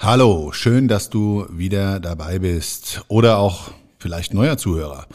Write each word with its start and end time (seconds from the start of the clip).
Hallo, 0.00 0.52
schön, 0.52 0.86
dass 0.86 1.10
du 1.10 1.44
wieder 1.50 1.98
dabei 1.98 2.38
bist 2.38 3.02
oder 3.08 3.38
auch 3.38 3.72
vielleicht 3.98 4.32
neuer 4.32 4.56
Zuhörer 4.56 5.08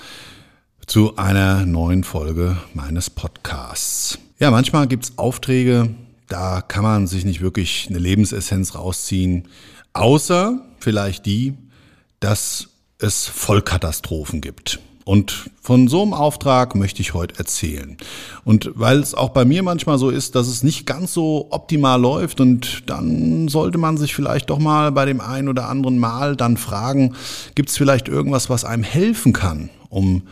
zu 0.85 1.15
einer 1.15 1.65
neuen 1.65 2.03
Folge 2.03 2.57
meines 2.73 3.09
Podcasts. 3.09 4.19
Ja, 4.39 4.51
manchmal 4.51 4.87
gibt's 4.87 5.17
Aufträge, 5.17 5.95
da 6.27 6.59
kann 6.61 6.83
man 6.83 7.07
sich 7.07 7.23
nicht 7.23 7.39
wirklich 7.39 7.87
eine 7.89 7.97
Lebensessenz 7.97 8.75
rausziehen, 8.75 9.47
außer 9.93 10.59
vielleicht 10.79 11.25
die, 11.27 11.53
dass 12.19 12.67
es 12.97 13.25
Vollkatastrophen 13.25 14.41
gibt. 14.41 14.81
Und 15.05 15.49
von 15.61 15.87
so 15.87 16.01
einem 16.01 16.13
Auftrag 16.13 16.75
möchte 16.75 17.01
ich 17.01 17.13
heute 17.13 17.37
erzählen. 17.37 17.97
Und 18.45 18.71
weil 18.75 18.99
es 18.99 19.13
auch 19.13 19.29
bei 19.29 19.45
mir 19.45 19.63
manchmal 19.63 19.97
so 19.97 20.09
ist, 20.09 20.35
dass 20.35 20.47
es 20.47 20.63
nicht 20.63 20.85
ganz 20.85 21.13
so 21.13 21.47
optimal 21.49 21.99
läuft 21.99 22.39
und 22.39 22.83
dann 22.89 23.47
sollte 23.47 23.77
man 23.77 23.97
sich 23.97 24.15
vielleicht 24.15 24.49
doch 24.49 24.59
mal 24.59 24.91
bei 24.91 25.05
dem 25.05 25.21
einen 25.21 25.49
oder 25.49 25.69
anderen 25.69 25.99
Mal 25.99 26.35
dann 26.35 26.57
fragen, 26.57 27.15
gibt 27.55 27.69
es 27.69 27.77
vielleicht 27.77 28.07
irgendwas, 28.07 28.49
was 28.49 28.65
einem 28.65 28.83
helfen 28.83 29.33
kann, 29.33 29.69
um 29.89 30.23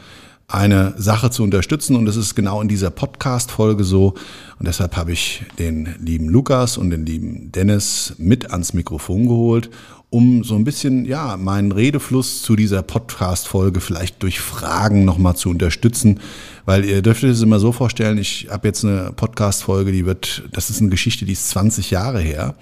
eine 0.52 0.94
Sache 0.98 1.32
zu 1.32 1.44
unterstützen. 1.44 1.96
Und 1.96 2.06
das 2.06 2.16
ist 2.16 2.36
genau 2.36 2.62
in 2.62 2.68
dieser 2.68 2.90
Podcast-Folge 2.90 3.84
so. 3.84 4.16
Und 4.60 4.68
deshalb 4.68 4.98
habe 4.98 5.12
ich 5.14 5.44
den 5.60 5.96
lieben 6.00 6.28
Lukas 6.30 6.78
und 6.78 6.90
den 6.90 7.06
lieben 7.06 7.52
Dennis 7.52 8.16
mit 8.18 8.52
ans 8.52 8.74
Mikrofon 8.74 9.28
geholt, 9.28 9.70
um 10.12 10.44
so 10.44 10.56
ein 10.56 10.66
bisschen, 10.66 11.06
ja, 11.06 11.38
meinen 11.38 11.72
Redefluss 11.72 12.42
zu 12.42 12.58
dieser 12.58 12.82
Podcast-Folge 12.82 13.80
vielleicht 13.80 14.22
durch 14.22 14.42
Fragen 14.42 15.06
nochmal 15.06 15.38
zu 15.38 15.50
unterstützen. 15.50 16.20
Weil 16.66 16.84
ihr 16.84 17.02
dürft 17.02 17.24
euch 17.24 17.32
das 17.32 17.42
immer 17.42 17.60
so 17.60 17.72
vorstellen, 17.72 18.18
ich 18.18 18.50
habe 18.52 18.68
jetzt 18.68 18.84
eine 18.84 19.14
Podcast-Folge, 19.16 19.94
die 19.94 20.06
wird, 20.06 20.44
das 20.52 20.70
ist 20.70 20.82
eine 20.82 20.90
Geschichte, 20.90 21.24
die 21.24 21.32
ist 21.32 21.50
20 21.50 21.92
Jahre 21.92 22.20
her. 22.20 22.56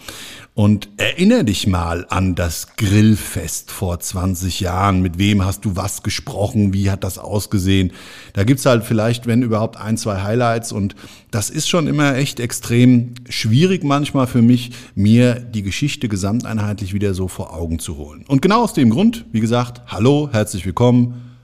Und 0.54 0.90
erinnere 0.98 1.46
dich 1.46 1.68
mal 1.68 2.06
an 2.10 2.36
das 2.36 2.76
Grillfest 2.76 3.72
vor 3.72 4.00
20 4.00 4.60
Jahren. 4.60 5.02
Mit 5.02 5.18
wem 5.18 5.46
hast 5.46 5.64
du 5.64 5.78
was 5.78 6.04
gesprochen? 6.04 6.74
Wie 6.74 6.92
hat 6.92 7.06
das 7.06 7.18
ausgesehen? 7.18 7.94
Da 8.34 8.44
gibt's 8.44 8.66
halt 8.66 8.84
vielleicht, 8.84 9.26
wenn 9.26 9.42
überhaupt, 9.42 9.78
ein, 9.78 9.96
zwei 9.96 10.22
Highlights. 10.22 10.74
Und 10.74 10.96
das 11.32 11.50
ist 11.50 11.70
schon 11.70 11.88
immer 11.88 12.16
echt 12.18 12.42
extrem 12.42 13.14
schwierig 13.30 13.86
manchmal 13.86 14.28
für 14.28 14.42
mich, 14.42 14.72
mir 14.96 15.36
die 15.36 15.64
Geschichte 15.64 16.10
gesamteinheitlich 16.10 16.94
wieder 16.94 17.14
so 17.14 17.30
vor 17.40 17.54
Augen 17.54 17.80
zu 17.80 17.96
holen. 17.96 18.26
Und 18.28 18.42
genau 18.42 18.64
aus 18.64 18.74
dem 18.74 18.90
Grund, 18.90 19.24
wie 19.32 19.40
gesagt, 19.40 19.82
hallo, 19.88 20.28
herzlich 20.30 20.66
willkommen, 20.66 21.38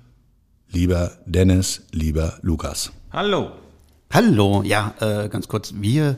lieber 0.69 1.13
Dennis, 1.25 1.83
lieber 1.93 2.33
Lukas. 2.41 2.91
Hallo. 3.13 3.51
Hallo, 4.11 4.61
ja, 4.65 4.93
äh, 4.99 5.29
ganz 5.29 5.47
kurz, 5.47 5.73
wir 5.79 6.17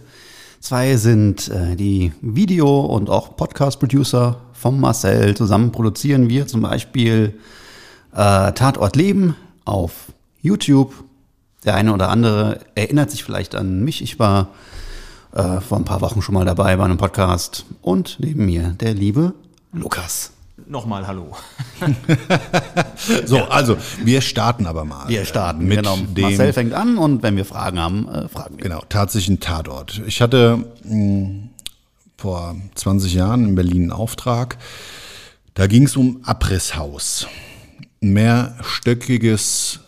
Zwei 0.60 0.96
sind 0.96 1.50
äh, 1.50 1.76
die 1.76 2.12
Video- 2.22 2.80
und 2.80 3.12
auch 3.12 3.38
Podcast-Producer 3.38 4.38
vom 4.52 4.80
Marcel. 4.80 5.38
Zusammen 5.38 5.72
produzieren 5.72 6.28
wir 6.28 6.48
zum 6.48 6.62
Beispiel 6.62 7.38
äh, 8.14 8.54
Tatort 8.54 8.96
Leben 8.96 9.36
auf 9.64 10.08
YouTube. 10.42 10.92
Der 11.64 11.76
eine 11.76 11.94
oder 11.94 12.10
andere 12.10 12.62
erinnert 12.74 13.12
sich 13.12 13.24
vielleicht 13.24 13.54
an 13.54 13.84
mich. 13.84 14.02
Ich 14.02 14.18
war 14.18 14.48
äh, 15.36 15.62
vor 15.62 15.78
ein 15.78 15.86
paar 15.86 16.02
Wochen 16.02 16.24
schon 16.24 16.34
mal 16.34 16.46
dabei 16.46 16.76
bei 16.76 16.84
einem 16.84 16.98
Podcast. 16.98 17.68
Und 17.84 18.18
neben 18.20 18.48
mir 18.48 18.70
der 18.80 18.96
liebe 18.96 19.36
Lukas 19.74 20.32
nochmal 20.66 21.08
Hallo. 21.08 21.36
so, 23.26 23.44
also 23.44 23.78
wir 24.04 24.22
starten 24.22 24.66
aber 24.66 24.86
mal. 24.86 25.08
Wir 25.08 25.26
starten 25.26 25.66
mit 25.66 25.78
genau. 25.78 25.98
Dem, 25.98 26.22
Marcel 26.22 26.54
fängt 26.54 26.74
an 26.74 26.98
und 26.98 27.24
wenn 27.24 27.36
wir 27.36 27.46
Fragen 27.46 27.80
haben, 27.80 28.08
äh, 28.08 28.28
fragen 28.28 28.58
wir. 28.58 28.64
Genau, 28.64 28.84
tatsächlich 28.90 29.38
ein 29.38 29.40
Tatort. 29.40 30.02
Ich 30.08 30.22
hatte 30.22 30.66
mh, 30.84 30.90
hm, 30.90 31.50
vor 32.18 32.56
20 32.76 33.14
Jahren 33.14 33.46
in 33.46 33.56
Berlin 33.56 33.84
einen 33.84 33.92
Auftrag. 33.92 34.58
Da 35.54 35.68
ging 35.68 35.84
es 35.84 35.96
um 35.96 36.22
Abrisshaus. 36.24 37.28
Mehrstöckiges 38.00 39.80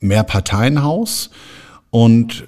Mehrparteienhaus 0.00 1.30
und 1.90 2.44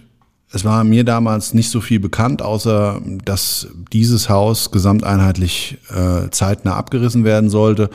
es 0.56 0.64
war 0.64 0.82
mir 0.84 1.04
damals 1.04 1.54
nicht 1.54 1.70
so 1.70 1.80
viel 1.80 2.00
bekannt, 2.00 2.42
außer 2.42 3.00
dass 3.24 3.68
dieses 3.92 4.28
Haus 4.28 4.70
gesamteinheitlich 4.70 5.78
äh, 5.94 6.30
zeitnah 6.30 6.74
abgerissen 6.76 7.24
werden 7.24 7.50
sollte 7.50 7.90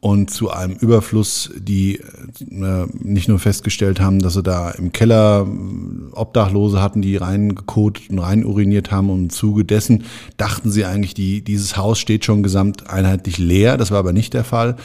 und 0.00 0.30
zu 0.30 0.50
einem 0.50 0.74
Überfluss, 0.74 1.50
die 1.56 1.96
äh, 1.96 2.86
nicht 2.92 3.28
nur 3.28 3.38
festgestellt 3.38 4.00
haben, 4.00 4.20
dass 4.20 4.34
sie 4.34 4.42
da 4.42 4.70
im 4.70 4.92
Keller 4.92 5.46
äh, 5.46 6.14
Obdachlose 6.14 6.80
hatten, 6.80 7.02
die 7.02 7.16
reingekotet 7.16 8.08
und 8.10 8.20
rein 8.20 8.44
uriniert 8.44 8.90
haben 8.90 9.10
und 9.10 9.22
im 9.24 9.30
Zuge 9.30 9.64
dessen 9.64 10.04
dachten 10.36 10.70
sie 10.70 10.84
eigentlich, 10.84 11.14
die, 11.14 11.42
dieses 11.42 11.76
Haus 11.76 11.98
steht 11.98 12.24
schon 12.24 12.42
gesamteinheitlich 12.42 13.38
leer. 13.38 13.76
Das 13.76 13.90
war 13.90 13.98
aber 13.98 14.12
nicht 14.12 14.34
der 14.34 14.44
Fall, 14.44 14.76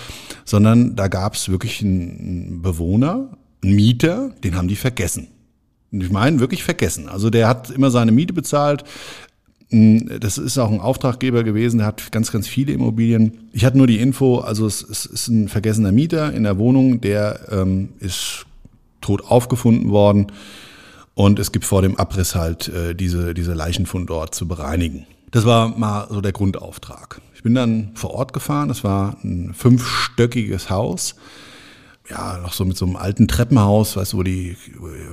sondern 0.46 0.96
da 0.96 1.08
gab 1.08 1.36
es 1.36 1.48
wirklich 1.48 1.82
einen 1.82 2.62
Bewohner, 2.62 3.30
einen 3.64 3.76
Mieter, 3.76 4.32
den 4.44 4.56
haben 4.56 4.68
die 4.68 4.76
vergessen. 4.76 5.28
Ich 6.02 6.12
meine, 6.12 6.40
wirklich 6.40 6.64
vergessen. 6.64 7.08
Also 7.08 7.30
der 7.30 7.48
hat 7.48 7.70
immer 7.70 7.92
seine 7.92 8.12
Miete 8.12 8.34
bezahlt. 8.34 8.84
Hm, 9.70 10.20
das 10.20 10.38
ist 10.38 10.58
auch 10.58 10.72
ein 10.72 10.80
Auftraggeber 10.80 11.44
gewesen, 11.44 11.80
der 11.80 11.88
hat 11.88 12.12
ganz, 12.12 12.32
ganz 12.32 12.48
viele 12.48 12.74
Immobilien. 12.74 13.50
Ich 13.52 13.64
hatte 13.64 13.78
nur 13.78 13.88
die 13.88 14.00
Info, 14.00 14.40
also 14.40 14.66
es, 14.66 14.82
es 14.82 15.06
ist 15.06 15.28
ein 15.28 15.50
vergessener 15.50 15.92
Mieter 15.92 16.34
in 16.34 16.44
der 16.44 16.58
Wohnung, 16.58 17.02
der 17.02 17.42
ähm, 17.52 17.90
ist 18.00 18.46
tot 19.02 19.24
aufgefunden 19.26 19.92
worden 19.92 20.32
und 21.14 21.38
es 21.40 21.52
gibt 21.52 21.66
vor 21.66 21.82
dem 21.82 21.98
Abriss 21.98 22.36
halt 22.36 22.70
äh, 22.70 22.96
diese, 22.96 23.34
diese 23.34 23.56
dort 24.08 24.34
zu 24.34 24.48
bereinigen. 24.48 25.06
Das 25.32 25.46
war 25.46 25.78
mal 25.78 26.08
so 26.10 26.22
der 26.22 26.32
Grundauftrag. 26.32 27.22
Ich 27.36 27.44
bin 27.44 27.56
dann 27.56 27.92
vor 27.96 28.12
Ort 28.12 28.34
gefahren, 28.34 28.70
das 28.70 28.84
war 28.84 29.18
ein 29.24 29.54
fünfstöckiges 29.54 30.70
Haus 30.70 31.16
ja, 32.10 32.40
noch 32.40 32.54
so 32.54 32.66
mit 32.66 32.78
so 32.78 32.86
einem 32.86 32.96
alten 32.96 33.28
Treppenhaus, 33.28 33.96
weißt 33.96 34.14
du, 34.14 34.18
wo 34.18 34.24
die, 34.24 34.58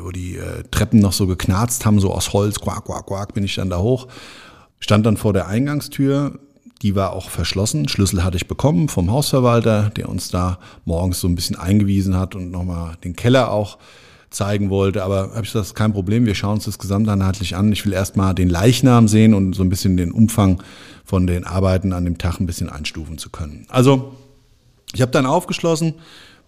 wo 0.01 0.11
die 0.11 0.37
äh, 0.37 0.65
Treppen 0.71 1.01
noch 1.01 1.13
so 1.13 1.27
geknarzt 1.27 1.87
haben, 1.87 2.01
so 2.01 2.13
aus 2.13 2.33
Holz, 2.33 2.61
quack, 2.61 2.85
quack, 2.85 3.07
quack, 3.07 3.35
bin 3.35 3.45
ich 3.45 3.55
dann 3.55 3.71
da 3.71 3.79
hoch. 3.79 4.09
Stand 4.81 5.07
dann 5.07 5.17
vor 5.17 5.33
der 5.33 5.47
Eingangstür, 5.47 6.39
die 6.83 6.97
war 6.97 7.13
auch 7.13 7.31
verschlossen. 7.31 7.89
Schlüssel 7.89 8.25
hatte 8.25 8.39
ich 8.39 8.49
bekommen 8.49 8.89
vom 8.89 9.11
Hausverwalter, 9.11 9.91
der 9.91 10.09
uns 10.09 10.31
da 10.31 10.59
morgens 10.85 11.21
so 11.21 11.29
ein 11.29 11.35
bisschen 11.35 11.57
eingewiesen 11.57 12.17
hat 12.17 12.35
und 12.35 12.51
nochmal 12.51 12.97
den 13.05 13.15
Keller 13.15 13.53
auch 13.53 13.79
zeigen 14.31 14.71
wollte. 14.71 15.05
Aber 15.05 15.31
habe 15.35 15.45
ich 15.45 15.53
gesagt, 15.53 15.75
kein 15.75 15.93
Problem, 15.93 16.25
wir 16.25 16.35
schauen 16.35 16.55
uns 16.55 16.65
das 16.65 16.79
gesamteinheitlich 16.79 17.57
an. 17.57 17.71
Ich 17.73 17.85
will 17.85 17.93
erstmal 17.93 18.35
den 18.35 18.49
Leichnam 18.49 19.09
sehen 19.09 19.35
und 19.35 19.55
so 19.55 19.63
ein 19.63 19.69
bisschen 19.69 19.97
den 19.97 20.13
Umfang 20.13 20.63
von 21.05 21.27
den 21.27 21.45
Arbeiten 21.45 21.93
an 21.93 22.05
dem 22.05 22.17
Tag 22.17 22.41
ein 22.41 22.47
bisschen 22.47 22.71
einstufen 22.71 23.19
zu 23.19 23.29
können. 23.29 23.67
Also, 23.69 24.15
ich 24.95 25.03
habe 25.03 25.13
dann 25.13 25.27
aufgeschlossen, 25.27 25.95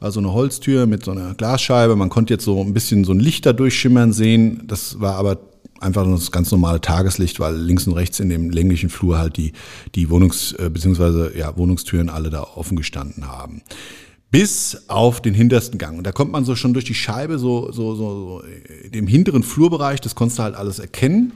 war 0.02 0.10
so 0.10 0.18
eine 0.18 0.32
Holztür 0.32 0.86
mit 0.86 1.04
so 1.04 1.12
einer 1.12 1.34
Glasscheibe. 1.34 1.94
Man 1.94 2.08
konnte 2.08 2.34
jetzt 2.34 2.44
so 2.44 2.60
ein 2.60 2.74
bisschen 2.74 3.04
so 3.04 3.12
ein 3.12 3.20
Licht 3.20 3.46
da 3.46 3.52
durchschimmern 3.52 4.12
sehen. 4.12 4.64
Das 4.66 5.00
war 5.00 5.14
aber 5.14 5.38
einfach 5.78 6.04
das 6.04 6.32
ganz 6.32 6.50
normale 6.50 6.80
Tageslicht, 6.80 7.38
weil 7.38 7.56
links 7.56 7.86
und 7.86 7.92
rechts 7.92 8.18
in 8.18 8.28
dem 8.28 8.50
länglichen 8.50 8.90
Flur 8.90 9.18
halt 9.18 9.36
die, 9.36 9.52
die 9.94 10.08
Wohnungs- 10.08 10.58
äh, 10.58 10.70
bzw. 10.70 11.38
Ja, 11.38 11.56
Wohnungstüren 11.56 12.08
alle 12.08 12.30
da 12.30 12.42
offen 12.42 12.76
gestanden 12.76 13.28
haben. 13.28 13.62
Bis 14.32 14.84
auf 14.88 15.22
den 15.22 15.34
hintersten 15.34 15.78
Gang. 15.78 15.98
Und 15.98 16.04
da 16.04 16.10
kommt 16.10 16.32
man 16.32 16.44
so 16.44 16.56
schon 16.56 16.72
durch 16.72 16.84
die 16.84 16.94
Scheibe, 16.94 17.38
so, 17.38 17.70
so, 17.70 17.94
so, 17.94 18.40
so 18.40 18.42
im 18.90 19.06
hinteren 19.06 19.44
Flurbereich, 19.44 20.00
das 20.00 20.16
konntest 20.16 20.40
du 20.40 20.42
halt 20.42 20.56
alles 20.56 20.80
erkennen, 20.80 21.32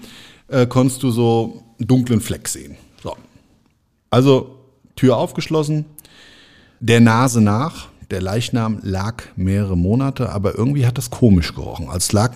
äh, 0.49 0.67
konntest 0.67 1.05
du 1.05 1.13
so 1.13 1.63
einen 1.79 1.87
dunklen 1.87 2.21
Fleck 2.21 2.49
sehen. 2.49 2.75
So. 3.01 3.17
Also 4.11 4.57
Tür 4.97 5.19
aufgeschlossen, 5.19 5.85
der 6.81 7.01
Nase 7.01 7.41
nach, 7.41 7.91
der 8.11 8.20
Leichnam 8.20 8.79
lag 8.82 9.25
mehrere 9.35 9.76
Monate, 9.76 10.31
aber 10.31 10.56
irgendwie 10.56 10.87
hat 10.87 10.97
das 10.97 11.11
komisch 11.11 11.55
gerochen. 11.55 11.88
Als 11.88 12.12
lag, 12.12 12.32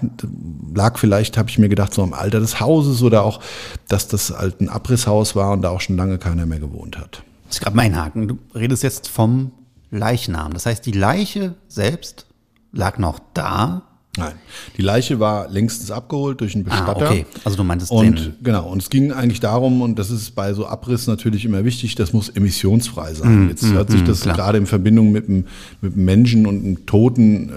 lag 0.74 0.98
vielleicht, 0.98 1.38
habe 1.38 1.48
ich 1.48 1.58
mir 1.58 1.68
gedacht, 1.68 1.94
so 1.94 2.02
im 2.02 2.12
Alter 2.12 2.40
des 2.40 2.60
Hauses 2.60 3.02
oder 3.02 3.24
auch, 3.24 3.40
dass 3.88 4.08
das 4.08 4.30
halt 4.36 4.60
ein 4.60 4.68
Abrisshaus 4.68 5.36
war 5.36 5.52
und 5.52 5.62
da 5.62 5.70
auch 5.70 5.80
schon 5.80 5.96
lange 5.96 6.18
keiner 6.18 6.46
mehr 6.46 6.58
gewohnt 6.58 6.98
hat. 6.98 7.22
Das 7.46 7.56
ist 7.56 7.62
gerade 7.62 7.76
mein 7.76 7.96
Haken. 7.96 8.28
Du 8.28 8.38
redest 8.54 8.82
jetzt 8.82 9.08
vom 9.08 9.52
Leichnam. 9.90 10.52
Das 10.52 10.66
heißt, 10.66 10.84
die 10.86 10.92
Leiche 10.92 11.54
selbst 11.68 12.26
lag 12.72 12.98
noch 12.98 13.18
da, 13.34 13.82
Nein, 14.16 14.32
die 14.76 14.82
Leiche 14.82 15.20
war 15.20 15.48
längstens 15.48 15.92
abgeholt 15.92 16.40
durch 16.40 16.56
einen 16.56 16.64
Bestatter. 16.64 17.06
Ah, 17.06 17.10
okay. 17.10 17.26
Also 17.44 17.56
du 17.56 17.62
meintest 17.62 17.92
und 17.92 18.18
den. 18.18 18.34
genau 18.42 18.68
und 18.68 18.82
es 18.82 18.90
ging 18.90 19.12
eigentlich 19.12 19.38
darum 19.38 19.82
und 19.82 20.00
das 20.00 20.10
ist 20.10 20.34
bei 20.34 20.52
so 20.52 20.66
Abriss 20.66 21.06
natürlich 21.06 21.44
immer 21.44 21.64
wichtig, 21.64 21.94
das 21.94 22.12
muss 22.12 22.28
emissionsfrei 22.28 23.14
sein. 23.14 23.46
Mm, 23.46 23.48
Jetzt 23.50 23.64
hört 23.66 23.88
sich 23.90 24.02
das 24.02 24.22
gerade 24.22 24.58
in 24.58 24.66
Verbindung 24.66 25.12
mit 25.12 25.28
einem, 25.28 25.46
mit 25.80 25.94
einem 25.94 26.04
Menschen 26.04 26.46
und 26.46 26.64
einem 26.64 26.86
Toten, 26.86 27.50
äh, 27.50 27.52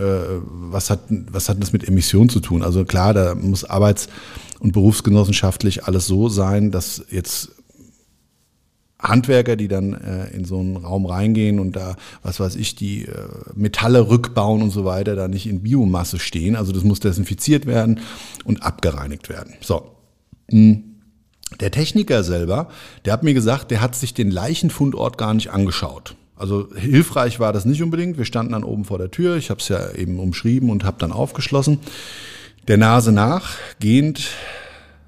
was 0.70 0.92
hat 0.92 1.00
was 1.10 1.50
hat 1.50 1.60
das 1.60 1.74
mit 1.74 1.88
Emission 1.88 2.30
zu 2.30 2.40
tun? 2.40 2.62
Also 2.62 2.86
klar, 2.86 3.16
da 3.16 3.34
muss 3.34 3.66
arbeits- 3.66 4.08
und 4.60 4.74
berufsgenossenschaftlich 4.74 5.86
alles 5.86 6.06
so 6.06 6.30
sein, 6.30 6.70
dass 6.70 7.04
jetzt 7.10 7.50
Handwerker, 9.04 9.56
die 9.56 9.68
dann 9.68 9.94
äh, 9.94 10.28
in 10.36 10.46
so 10.46 10.60
einen 10.60 10.78
Raum 10.78 11.06
reingehen 11.06 11.60
und 11.60 11.76
da, 11.76 11.98
was 12.22 12.40
weiß 12.40 12.56
ich, 12.56 12.76
die 12.76 13.06
äh, 13.06 13.12
Metalle 13.54 14.08
rückbauen 14.10 14.62
und 14.62 14.72
so 14.72 14.86
weiter, 14.86 15.16
da 15.16 15.28
nicht 15.28 15.46
in 15.46 15.62
Biomasse 15.62 16.20
stehen. 16.20 16.56
Also 16.56 16.72
das 16.72 16.84
muss 16.84 17.02
desinfiziert 17.02 17.66
werden 17.66 18.00
und 18.46 18.64
abgereinigt 18.64 19.30
werden. 19.30 19.54
So. 19.62 19.92
Hm. 20.50 20.84
Der 21.60 21.70
Techniker 21.70 22.24
selber, 22.24 22.70
der 23.06 23.14
hat 23.14 23.22
mir 23.22 23.36
gesagt, 23.36 23.70
der 23.70 23.82
hat 23.82 23.96
sich 23.96 24.16
den 24.16 24.32
Leichenfundort 24.32 25.20
gar 25.20 25.36
nicht 25.36 25.52
angeschaut. 25.52 26.16
Also 26.36 26.68
hilfreich 26.76 27.40
war 27.40 27.54
das 27.54 27.66
nicht 27.66 27.84
unbedingt. 27.84 28.18
Wir 28.18 28.26
standen 28.26 28.54
dann 28.54 28.64
oben 28.64 28.86
vor 28.86 28.98
der 28.98 29.12
Tür. 29.12 29.38
Ich 29.38 29.50
habe 29.50 29.60
es 29.60 29.68
ja 29.68 29.92
eben 29.92 30.20
umschrieben 30.20 30.72
und 30.72 30.84
habe 30.84 30.98
dann 31.00 31.12
aufgeschlossen. 31.12 31.80
Der 32.68 32.78
Nase 32.78 33.12
nach, 33.12 33.56
gehend 33.80 34.30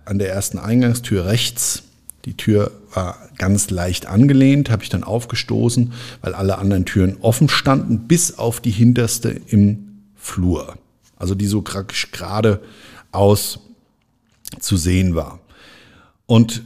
an 0.05 0.19
der 0.19 0.29
ersten 0.29 0.59
Eingangstür 0.59 1.25
rechts. 1.25 1.83
Die 2.25 2.35
Tür 2.35 2.71
war 2.93 3.17
ganz 3.37 3.69
leicht 3.69 4.07
angelehnt, 4.07 4.69
habe 4.69 4.83
ich 4.83 4.89
dann 4.89 5.03
aufgestoßen, 5.03 5.93
weil 6.21 6.33
alle 6.33 6.57
anderen 6.57 6.85
Türen 6.85 7.17
offen 7.21 7.49
standen, 7.49 8.07
bis 8.07 8.37
auf 8.37 8.59
die 8.59 8.71
hinterste 8.71 9.29
im 9.29 10.01
Flur. 10.15 10.77
Also 11.17 11.35
die 11.35 11.45
so 11.45 11.61
gerade 11.61 12.61
aus 13.11 13.59
zu 14.59 14.75
sehen 14.75 15.15
war. 15.15 15.39
Und 16.25 16.63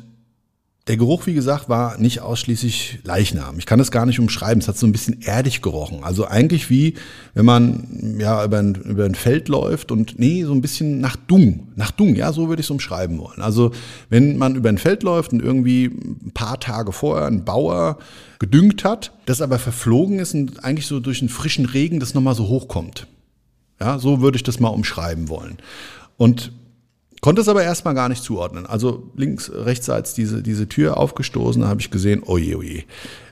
der 0.89 0.97
Geruch, 0.97 1.27
wie 1.27 1.35
gesagt, 1.35 1.69
war 1.69 1.99
nicht 1.99 2.21
ausschließlich 2.21 3.01
Leichnam. 3.03 3.59
Ich 3.59 3.67
kann 3.67 3.79
es 3.79 3.91
gar 3.91 4.07
nicht 4.07 4.19
umschreiben. 4.19 4.59
Es 4.59 4.67
hat 4.67 4.75
so 4.75 4.87
ein 4.87 4.91
bisschen 4.91 5.21
erdig 5.21 5.61
gerochen. 5.61 5.99
Also 6.03 6.25
eigentlich 6.25 6.71
wie, 6.71 6.95
wenn 7.35 7.45
man 7.45 8.17
ja 8.19 8.43
über 8.43 8.57
ein, 8.57 8.73
über 8.73 9.05
ein 9.05 9.13
Feld 9.13 9.49
läuft 9.49 9.91
und 9.91 10.17
nee, 10.17 10.43
so 10.43 10.51
ein 10.51 10.61
bisschen 10.61 10.99
nach 10.99 11.15
Dung. 11.15 11.67
Nach 11.75 11.91
Dung, 11.91 12.15
ja, 12.15 12.33
so 12.33 12.49
würde 12.49 12.61
ich 12.61 12.65
es 12.65 12.71
umschreiben 12.71 13.19
wollen. 13.19 13.39
Also 13.39 13.71
wenn 14.09 14.37
man 14.37 14.55
über 14.55 14.69
ein 14.69 14.79
Feld 14.79 15.03
läuft 15.03 15.31
und 15.31 15.43
irgendwie 15.43 15.85
ein 15.85 16.31
paar 16.33 16.59
Tage 16.59 16.91
vorher 16.91 17.27
ein 17.27 17.45
Bauer 17.45 17.99
gedüngt 18.39 18.83
hat, 18.83 19.11
das 19.27 19.43
aber 19.43 19.59
verflogen 19.59 20.17
ist 20.17 20.33
und 20.33 20.63
eigentlich 20.65 20.87
so 20.87 20.99
durch 20.99 21.21
einen 21.21 21.29
frischen 21.29 21.65
Regen 21.65 21.99
das 21.99 22.15
nochmal 22.15 22.33
so 22.33 22.47
hochkommt. 22.47 23.05
Ja, 23.79 23.99
so 23.99 24.21
würde 24.21 24.37
ich 24.37 24.43
das 24.43 24.59
mal 24.59 24.69
umschreiben 24.69 25.29
wollen. 25.29 25.57
Und 26.17 26.51
Konnte 27.21 27.41
es 27.41 27.47
aber 27.47 27.63
erstmal 27.63 27.95
gar 27.95 28.09
nicht 28.09 28.23
zuordnen. 28.23 28.65
Also 28.65 29.11
links, 29.15 29.51
rechtsseits 29.53 30.13
diese, 30.13 30.41
diese 30.41 30.69
Tür 30.69 30.97
aufgestoßen, 30.97 31.61
da 31.61 31.67
habe 31.67 31.81
ich 31.81 31.91
gesehen, 31.91 32.23
oje, 32.25 32.57
oje. 32.57 32.83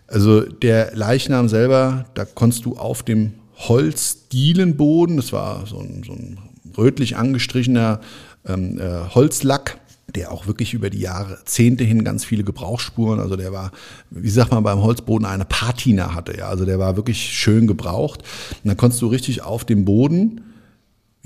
Also 0.08 0.42
der 0.42 0.96
Leichnam 0.96 1.50
selber, 1.50 2.06
da 2.14 2.26
konntest 2.26 2.66
du 2.66 2.78
auf 2.78 3.04
dem 3.04 3.34
Holzdielenboden, 3.56 5.18
das 5.18 5.34
war 5.34 5.66
so 5.66 5.80
ein, 5.80 6.04
so 6.06 6.14
ein 6.14 6.38
rötlich 6.78 7.18
angestrichener 7.18 8.02
ähm, 8.46 8.80
äh, 8.80 9.10
Holzlack, 9.14 9.80
der 10.16 10.32
auch 10.32 10.48
wirklich 10.48 10.74
über 10.74 10.90
die 10.90 11.00
Jahrzehnte 11.00 11.84
hin 11.84 12.04
ganz 12.04 12.24
viele 12.24 12.44
Gebrauchsspuren, 12.44 13.20
also 13.20 13.36
der 13.36 13.52
war, 13.52 13.72
wie 14.10 14.30
sagt 14.30 14.52
man 14.52 14.64
beim 14.64 14.82
Holzboden, 14.82 15.26
eine 15.26 15.46
Patina 15.46 16.14
hatte, 16.14 16.38
ja, 16.38 16.48
also 16.48 16.66
der 16.66 16.80
war 16.80 16.96
wirklich 16.96 17.20
schön 17.20 17.68
gebraucht. 17.68 18.22
Und 18.64 18.70
dann 18.70 18.78
konntest 18.78 19.02
du 19.02 19.08
richtig 19.08 19.42
auf 19.42 19.66
dem 19.66 19.84
Boden 19.84 20.42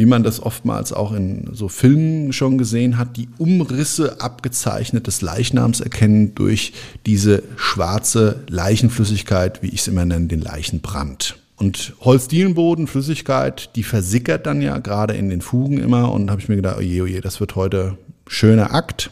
wie 0.01 0.07
man 0.07 0.23
das 0.23 0.41
oftmals 0.41 0.93
auch 0.93 1.11
in 1.13 1.51
so 1.53 1.67
Filmen 1.67 2.33
schon 2.33 2.57
gesehen 2.57 2.97
hat, 2.97 3.17
die 3.17 3.29
Umrisse 3.37 4.19
abgezeichnet 4.19 5.05
des 5.05 5.21
Leichnams 5.21 5.79
erkennen 5.79 6.33
durch 6.33 6.73
diese 7.05 7.43
schwarze 7.55 8.39
Leichenflüssigkeit, 8.49 9.61
wie 9.61 9.67
ich 9.67 9.81
es 9.81 9.87
immer 9.87 10.03
nenne, 10.03 10.25
den 10.25 10.41
Leichenbrand. 10.41 11.35
Und 11.55 11.93
Holzdielenboden, 11.99 12.87
Flüssigkeit, 12.87 13.69
die 13.75 13.83
versickert 13.83 14.47
dann 14.47 14.63
ja 14.63 14.79
gerade 14.79 15.13
in 15.13 15.29
den 15.29 15.41
Fugen 15.41 15.77
immer 15.77 16.11
und 16.11 16.31
habe 16.31 16.41
ich 16.41 16.49
mir 16.49 16.55
gedacht, 16.55 16.79
oje, 16.79 17.03
oje, 17.03 17.21
das 17.21 17.39
wird 17.39 17.55
heute 17.55 17.99
schöner 18.25 18.73
Akt, 18.73 19.11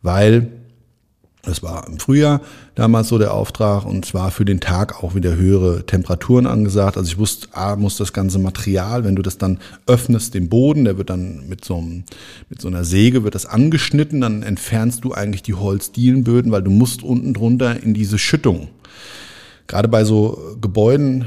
weil 0.00 0.48
das 1.46 1.62
war 1.62 1.86
im 1.86 1.98
Frühjahr 1.98 2.40
damals 2.74 3.08
so 3.08 3.18
der 3.18 3.32
Auftrag 3.32 3.86
und 3.86 4.04
zwar 4.04 4.30
für 4.30 4.44
den 4.44 4.60
Tag 4.60 5.02
auch 5.02 5.14
wieder 5.14 5.36
höhere 5.36 5.86
Temperaturen 5.86 6.46
angesagt. 6.46 6.96
Also 6.96 7.08
ich 7.08 7.18
wusste, 7.18 7.48
A, 7.52 7.76
muss 7.76 7.96
das 7.96 8.12
ganze 8.12 8.38
Material, 8.38 9.04
wenn 9.04 9.16
du 9.16 9.22
das 9.22 9.38
dann 9.38 9.58
öffnest, 9.86 10.34
den 10.34 10.48
Boden, 10.48 10.84
der 10.84 10.98
wird 10.98 11.10
dann 11.10 11.48
mit 11.48 11.64
so, 11.64 11.78
einem, 11.78 12.04
mit 12.50 12.60
so 12.60 12.68
einer 12.68 12.84
Säge 12.84 13.24
wird 13.24 13.34
das 13.34 13.46
angeschnitten, 13.46 14.20
dann 14.20 14.42
entfernst 14.42 15.04
du 15.04 15.14
eigentlich 15.14 15.42
die 15.42 15.54
Holzdielenböden, 15.54 16.52
weil 16.52 16.62
du 16.62 16.70
musst 16.70 17.02
unten 17.02 17.32
drunter 17.32 17.82
in 17.82 17.94
diese 17.94 18.18
Schüttung. 18.18 18.68
Gerade 19.68 19.88
bei 19.88 20.04
so 20.04 20.56
Gebäuden, 20.60 21.26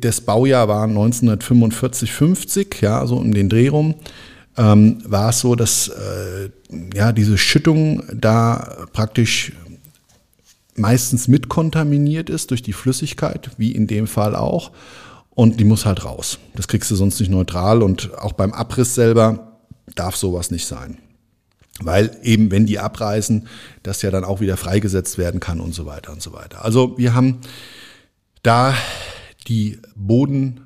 das 0.00 0.20
Baujahr 0.20 0.68
war 0.68 0.84
1945, 0.84 2.12
50, 2.12 2.82
ja, 2.82 3.06
so 3.06 3.16
um 3.16 3.32
den 3.32 3.48
Dreh 3.48 3.68
rum 3.68 3.94
ähm, 4.56 4.98
war 5.04 5.30
es 5.30 5.40
so, 5.40 5.54
dass 5.54 5.88
äh, 5.88 6.50
ja 6.94 7.12
diese 7.12 7.38
Schüttung 7.38 8.02
da 8.12 8.86
praktisch 8.92 9.52
meistens 10.76 11.28
mitkontaminiert 11.28 12.30
ist 12.30 12.50
durch 12.50 12.62
die 12.62 12.72
Flüssigkeit, 12.72 13.50
wie 13.58 13.72
in 13.72 13.86
dem 13.86 14.06
Fall 14.06 14.34
auch. 14.34 14.70
Und 15.30 15.60
die 15.60 15.64
muss 15.64 15.86
halt 15.86 16.04
raus. 16.04 16.38
Das 16.54 16.68
kriegst 16.68 16.90
du 16.90 16.94
sonst 16.94 17.18
nicht 17.20 17.30
neutral. 17.30 17.82
Und 17.82 18.14
auch 18.18 18.32
beim 18.32 18.52
Abriss 18.52 18.94
selber 18.94 19.58
darf 19.94 20.16
sowas 20.16 20.50
nicht 20.50 20.66
sein. 20.66 20.98
Weil 21.80 22.18
eben, 22.22 22.50
wenn 22.50 22.66
die 22.66 22.78
abreißen, 22.78 23.48
das 23.82 24.02
ja 24.02 24.10
dann 24.10 24.24
auch 24.24 24.40
wieder 24.40 24.58
freigesetzt 24.58 25.16
werden 25.16 25.40
kann 25.40 25.60
und 25.60 25.74
so 25.74 25.86
weiter 25.86 26.12
und 26.12 26.22
so 26.22 26.32
weiter. 26.34 26.64
Also 26.64 26.98
wir 26.98 27.14
haben 27.14 27.38
da 28.42 28.74
die 29.48 29.78
Boden 29.96 30.60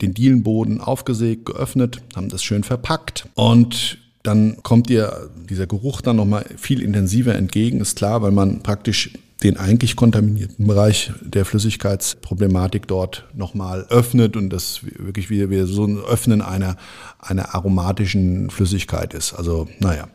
den 0.00 0.14
Dielenboden 0.14 0.80
aufgesägt, 0.80 1.46
geöffnet, 1.46 2.02
haben 2.14 2.28
das 2.28 2.42
schön 2.42 2.64
verpackt 2.64 3.28
und 3.34 3.98
dann 4.22 4.62
kommt 4.62 4.88
dir 4.88 5.30
dieser 5.48 5.66
Geruch 5.66 6.00
dann 6.00 6.16
nochmal 6.16 6.44
viel 6.56 6.82
intensiver 6.82 7.34
entgegen, 7.34 7.80
ist 7.80 7.96
klar, 7.96 8.22
weil 8.22 8.32
man 8.32 8.62
praktisch 8.62 9.10
den 9.42 9.56
eigentlich 9.56 9.94
kontaminierten 9.94 10.66
Bereich 10.66 11.12
der 11.20 11.44
Flüssigkeitsproblematik 11.44 12.88
dort 12.88 13.24
nochmal 13.34 13.86
öffnet 13.88 14.36
und 14.36 14.50
das 14.50 14.80
wirklich 14.82 15.30
wieder, 15.30 15.48
wieder 15.48 15.66
so 15.66 15.84
ein 15.84 15.98
Öffnen 15.98 16.42
einer, 16.42 16.76
einer 17.20 17.54
aromatischen 17.54 18.50
Flüssigkeit 18.50 19.14
ist. 19.14 19.32
Also, 19.34 19.68
naja. 19.78 20.08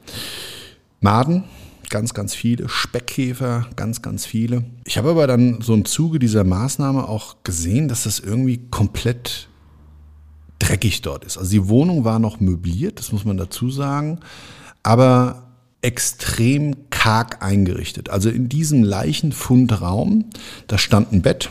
Maden, 0.99 1.45
ganz, 1.89 2.13
ganz 2.13 2.35
viele. 2.35 2.67
Speckkäfer, 2.67 3.67
ganz, 3.77 4.01
ganz 4.01 4.25
viele. 4.25 4.65
Ich 4.83 4.97
habe 4.97 5.11
aber 5.11 5.25
dann 5.25 5.61
so 5.61 5.73
im 5.73 5.85
Zuge 5.85 6.19
dieser 6.19 6.43
Maßnahme 6.43 7.07
auch 7.07 7.37
gesehen, 7.43 7.87
dass 7.87 8.03
das 8.03 8.19
irgendwie 8.19 8.57
komplett 8.69 9.47
dreckig 10.63 11.01
dort 11.01 11.25
ist. 11.25 11.37
Also 11.37 11.51
die 11.51 11.67
Wohnung 11.67 12.05
war 12.05 12.19
noch 12.19 12.39
möbliert, 12.39 12.99
das 12.99 13.11
muss 13.11 13.25
man 13.25 13.37
dazu 13.37 13.69
sagen, 13.69 14.19
aber 14.81 15.43
extrem 15.81 16.89
karg 16.89 17.43
eingerichtet. 17.43 18.09
Also 18.09 18.29
in 18.29 18.47
diesem 18.47 18.83
Leichenfundraum, 18.83 20.25
da 20.67 20.77
stand 20.77 21.11
ein 21.11 21.21
Bett 21.21 21.49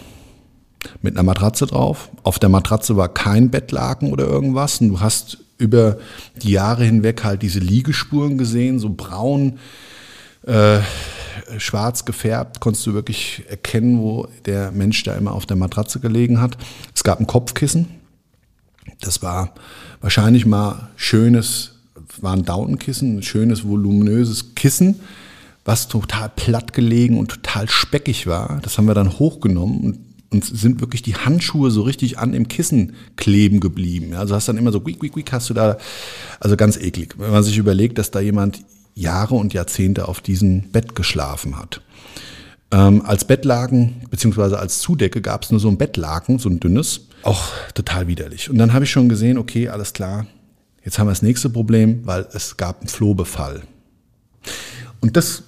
mit 1.03 1.15
einer 1.15 1.23
Matratze 1.23 1.67
drauf. 1.67 2.11
Auf 2.23 2.39
der 2.39 2.49
Matratze 2.49 2.97
war 2.97 3.13
kein 3.13 3.51
Bettlaken 3.51 4.13
oder 4.13 4.25
irgendwas. 4.25 4.81
Und 4.81 4.89
du 4.89 5.01
hast 5.01 5.39
über 5.59 5.99
die 6.43 6.51
Jahre 6.51 6.85
hinweg 6.85 7.23
halt 7.25 7.43
diese 7.43 7.61
Liegespuren 7.61 8.39
gesehen, 8.39 8.79
so 8.79 8.91
braun, 8.91 9.59
äh, 10.47 10.81
schwarz 11.59 12.05
gefärbt, 12.05 12.61
konntest 12.61 12.87
du 12.87 12.95
wirklich 12.95 13.45
erkennen, 13.49 14.01
wo 14.01 14.27
der 14.47 14.73
Mensch 14.73 15.03
da 15.05 15.15
immer 15.15 15.33
auf 15.33 15.47
der 15.47 15.57
Matratze 15.57 16.01
gelegen 16.01 16.41
hat. 16.41 16.57
Es 16.95 17.05
gab 17.05 17.21
ein 17.21 17.27
Kopfkissen, 17.27 17.89
das 19.01 19.23
war 19.23 19.55
wahrscheinlich 20.01 20.47
mal 20.47 20.91
schönes, 20.97 21.77
war 22.21 22.35
ein 22.35 22.45
Daunenkissen, 22.45 23.19
ein 23.19 23.23
schönes, 23.23 23.67
voluminöses 23.67 24.55
Kissen, 24.55 25.01
was 25.65 25.89
total 25.89 26.29
platt 26.29 26.73
gelegen 26.73 27.19
und 27.19 27.29
total 27.31 27.69
speckig 27.69 28.27
war. 28.27 28.61
Das 28.63 28.79
haben 28.79 28.87
wir 28.87 28.95
dann 28.95 29.19
hochgenommen 29.19 29.81
und 29.81 29.99
und 30.33 30.45
sind 30.45 30.81
wirklich 30.81 31.03
die 31.03 31.15
Handschuhe 31.15 31.71
so 31.71 31.83
richtig 31.83 32.19
an 32.19 32.33
dem 32.33 32.49
Kissen 32.49 32.95
kleben 33.17 33.61
geblieben. 33.61 34.15
Also 34.15 34.35
hast 34.35 34.49
dann 34.49 34.57
immer 34.57 34.73
so, 34.73 34.81
quick, 34.81 34.99
quick, 34.99 35.13
quick, 35.13 35.33
hast 35.33 35.51
du 35.51 35.55
da, 35.55 35.77
also 36.41 36.57
ganz 36.57 36.77
eklig. 36.77 37.15
Wenn 37.19 37.31
man 37.31 37.43
sich 37.43 37.59
überlegt, 37.59 37.99
dass 37.99 38.11
da 38.11 38.21
jemand 38.21 38.65
Jahre 38.95 39.35
und 39.35 39.53
Jahrzehnte 39.53 40.09
auf 40.09 40.21
diesem 40.21 40.71
Bett 40.71 40.95
geschlafen 40.95 41.59
hat. 41.59 41.83
Ähm, 42.73 43.03
als 43.05 43.27
Bettlaken 43.27 44.03
beziehungsweise 44.11 44.59
als 44.59 44.81
Zudecke 44.81 45.21
gab 45.21 45.45
es 45.45 45.51
nur 45.51 45.61
so 45.61 45.69
ein 45.69 45.77
Bettlaken, 45.77 46.39
so 46.39 46.49
ein 46.49 46.59
dünnes, 46.59 47.03
auch 47.23 47.51
total 47.75 48.09
widerlich. 48.09 48.51
Und 48.51 48.59
dann 48.59 48.73
habe 48.73 48.85
ich 48.85 48.91
schon 48.91 49.09
gesehen, 49.09 49.39
okay, 49.39 49.69
alles 49.69 49.93
klar, 49.93 50.27
jetzt 50.85 50.99
haben 50.99 51.07
wir 51.07 51.13
das 51.13 51.23
nächste 51.23 51.51
Problem, 51.51 52.01
weil 52.05 52.27
es 52.33 52.57
gab 52.57 52.81
einen 52.81 52.89
Flohbefall. 52.89 53.63
Und 55.01 55.17
das 55.17 55.45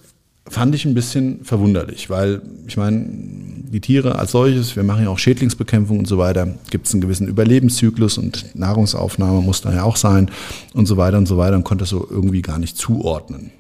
fand 0.47 0.75
ich 0.75 0.85
ein 0.85 0.95
bisschen 0.95 1.45
verwunderlich, 1.45 2.11
weil 2.11 2.43
ich 2.67 2.77
meine, 2.77 3.07
die 3.07 3.81
Tiere 3.81 4.19
als 4.19 4.33
solches, 4.33 4.77
wir 4.77 4.83
machen 4.83 5.05
ja 5.05 5.09
auch 5.09 5.19
Schädlingsbekämpfung 5.19 6.01
und 6.01 6.07
so 6.07 6.19
weiter, 6.19 6.55
gibt 6.71 6.87
es 6.87 6.93
einen 6.93 7.01
gewissen 7.01 7.27
Überlebenszyklus 7.27 8.19
und 8.19 8.55
Nahrungsaufnahme 8.55 9.41
muss 9.41 9.63
da 9.63 9.73
ja 9.73 9.85
auch 9.85 9.97
sein 9.97 10.31
und 10.75 10.87
so 10.87 10.99
weiter 10.99 11.17
und 11.17 11.27
so 11.27 11.39
weiter 11.39 11.57
und 11.57 11.65
konnte 11.65 11.85
es 11.85 11.91
so 11.91 12.07
irgendwie 12.09 12.43
gar 12.43 12.59
nicht 12.59 12.77
zuordnen. 12.77 13.51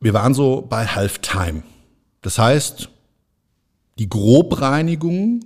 Wir 0.00 0.14
waren 0.14 0.32
so 0.32 0.66
bei 0.68 0.86
Halftime. 0.86 1.62
Das 2.22 2.38
heißt, 2.38 2.88
die 4.02 4.08
Grobreinigung 4.08 5.40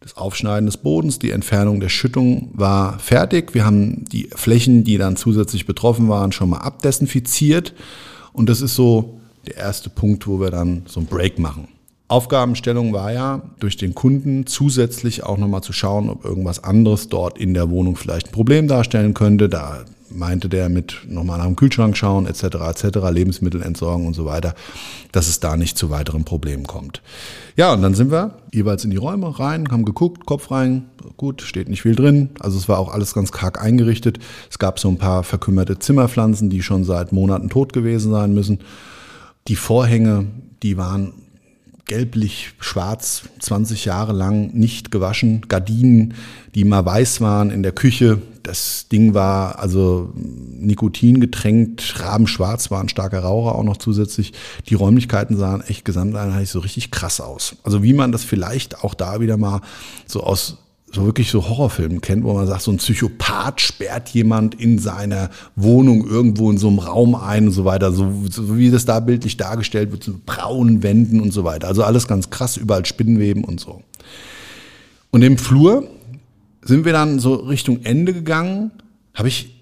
das 0.00 0.16
Aufschneiden 0.16 0.66
des 0.66 0.76
Bodens, 0.76 1.18
die 1.18 1.30
Entfernung 1.30 1.80
der 1.80 1.88
Schüttung 1.88 2.50
war 2.52 2.98
fertig. 2.98 3.54
Wir 3.54 3.64
haben 3.64 4.04
die 4.04 4.28
Flächen, 4.34 4.84
die 4.84 4.98
dann 4.98 5.16
zusätzlich 5.16 5.66
betroffen 5.66 6.08
waren, 6.08 6.30
schon 6.30 6.50
mal 6.50 6.58
abdesinfiziert. 6.58 7.74
Und 8.32 8.48
das 8.48 8.60
ist 8.60 8.74
so 8.74 9.18
der 9.46 9.56
erste 9.56 9.90
Punkt, 9.90 10.26
wo 10.28 10.38
wir 10.38 10.50
dann 10.50 10.82
so 10.86 11.00
ein 11.00 11.06
Break 11.06 11.38
machen. 11.38 11.68
Aufgabenstellung 12.06 12.92
war 12.92 13.12
ja, 13.12 13.42
durch 13.58 13.76
den 13.76 13.94
Kunden 13.94 14.46
zusätzlich 14.46 15.24
auch 15.24 15.36
nochmal 15.36 15.62
zu 15.62 15.72
schauen, 15.72 16.10
ob 16.10 16.24
irgendwas 16.24 16.62
anderes 16.62 17.08
dort 17.08 17.38
in 17.38 17.54
der 17.54 17.70
Wohnung 17.70 17.96
vielleicht 17.96 18.28
ein 18.28 18.32
Problem 18.32 18.68
darstellen 18.68 19.14
könnte. 19.14 19.48
Da 19.48 19.84
meinte 20.10 20.48
der 20.48 20.68
mit 20.68 20.98
nochmal 21.08 21.38
nach 21.38 21.46
dem 21.46 21.56
Kühlschrank 21.56 21.96
schauen, 21.96 22.26
etc., 22.26 22.42
etc., 22.42 22.98
Lebensmittel 23.10 23.62
entsorgen 23.62 24.06
und 24.06 24.14
so 24.14 24.24
weiter, 24.24 24.54
dass 25.12 25.28
es 25.28 25.40
da 25.40 25.56
nicht 25.56 25.78
zu 25.78 25.90
weiteren 25.90 26.24
Problemen 26.24 26.66
kommt. 26.66 27.02
Ja, 27.56 27.72
und 27.72 27.82
dann 27.82 27.94
sind 27.94 28.10
wir 28.10 28.38
jeweils 28.52 28.84
in 28.84 28.90
die 28.90 28.96
Räume 28.96 29.38
rein, 29.38 29.68
haben 29.70 29.84
geguckt, 29.84 30.26
Kopf 30.26 30.50
rein, 30.50 30.86
gut, 31.16 31.42
steht 31.42 31.68
nicht 31.68 31.82
viel 31.82 31.94
drin. 31.94 32.30
Also 32.40 32.58
es 32.58 32.68
war 32.68 32.78
auch 32.78 32.92
alles 32.92 33.14
ganz 33.14 33.32
karg 33.32 33.62
eingerichtet. 33.62 34.18
Es 34.50 34.58
gab 34.58 34.78
so 34.78 34.88
ein 34.88 34.98
paar 34.98 35.24
verkümmerte 35.24 35.78
Zimmerpflanzen, 35.78 36.50
die 36.50 36.62
schon 36.62 36.84
seit 36.84 37.12
Monaten 37.12 37.50
tot 37.50 37.72
gewesen 37.72 38.12
sein 38.12 38.34
müssen. 38.34 38.60
Die 39.48 39.56
Vorhänge, 39.56 40.26
die 40.62 40.76
waren 40.76 41.12
gelblich, 41.88 42.52
schwarz, 42.60 43.22
20 43.40 43.86
Jahre 43.86 44.12
lang 44.12 44.52
nicht 44.52 44.90
gewaschen. 44.92 45.42
Gardinen, 45.48 46.14
die 46.54 46.64
mal 46.64 46.84
weiß 46.84 47.20
waren 47.20 47.50
in 47.50 47.64
der 47.64 47.72
Küche. 47.72 48.22
Das 48.48 48.88
Ding 48.88 49.12
war 49.12 49.58
also 49.58 50.10
Nikotin 50.14 51.20
getränkt, 51.20 52.00
rabenschwarz, 52.00 52.70
war 52.70 52.80
ein 52.80 52.88
starker 52.88 53.20
Raucher 53.20 53.54
auch 53.54 53.62
noch 53.62 53.76
zusätzlich. 53.76 54.32
Die 54.70 54.74
Räumlichkeiten 54.74 55.36
sahen 55.36 55.60
echt 55.60 55.84
gesamteinheitlich 55.84 56.48
so 56.48 56.60
richtig 56.60 56.90
krass 56.90 57.20
aus. 57.20 57.56
Also 57.62 57.82
wie 57.82 57.92
man 57.92 58.10
das 58.10 58.24
vielleicht 58.24 58.82
auch 58.82 58.94
da 58.94 59.20
wieder 59.20 59.36
mal 59.36 59.60
so 60.06 60.22
aus 60.22 60.56
so 60.90 61.04
wirklich 61.04 61.30
so 61.30 61.46
Horrorfilmen 61.46 62.00
kennt, 62.00 62.24
wo 62.24 62.32
man 62.32 62.46
sagt, 62.46 62.62
so 62.62 62.70
ein 62.70 62.78
Psychopath 62.78 63.60
sperrt 63.60 64.08
jemand 64.08 64.54
in 64.54 64.78
seiner 64.78 65.28
Wohnung 65.54 66.06
irgendwo 66.08 66.50
in 66.50 66.56
so 66.56 66.68
einem 66.68 66.78
Raum 66.78 67.14
ein 67.14 67.48
und 67.48 67.52
so 67.52 67.66
weiter, 67.66 67.92
so, 67.92 68.10
so 68.30 68.56
wie 68.56 68.70
das 68.70 68.86
da 68.86 68.98
bildlich 69.00 69.36
dargestellt 69.36 69.92
wird, 69.92 70.04
so 70.04 70.14
braunen 70.24 70.82
Wänden 70.82 71.20
und 71.20 71.32
so 71.32 71.44
weiter. 71.44 71.68
Also 71.68 71.84
alles 71.84 72.08
ganz 72.08 72.30
krass, 72.30 72.56
überall 72.56 72.86
Spinnenweben 72.86 73.44
und 73.44 73.60
so. 73.60 73.82
Und 75.10 75.22
im 75.22 75.36
Flur 75.36 75.86
sind 76.68 76.84
wir 76.84 76.92
dann 76.92 77.18
so 77.18 77.34
Richtung 77.34 77.82
Ende 77.82 78.12
gegangen, 78.12 78.70
habe 79.14 79.28
ich 79.28 79.54